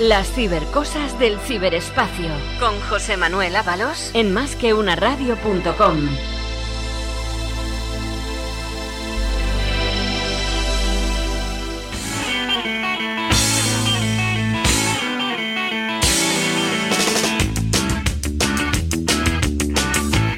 Las 0.09 0.33
cibercosas 0.33 1.19
del 1.19 1.39
ciberespacio. 1.39 2.31
Con 2.59 2.81
José 2.81 3.19
Manuel 3.19 3.55
Ábalos 3.55 4.11
en 4.15 4.33
másqueunaradio.com. 4.33 5.97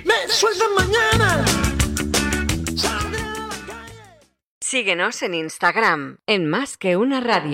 Me 0.04 0.28
sueltan 0.30 0.74
mañana. 0.74 1.44
Saldré 2.74 3.20
a 3.20 3.46
la 3.46 3.66
calle. 3.68 4.02
Síguenos 4.58 5.22
en 5.22 5.34
Instagram 5.34 6.18
en 6.26 6.48
Más 6.48 6.76
que 6.76 6.96
una 6.96 7.20
radio. 7.20 7.48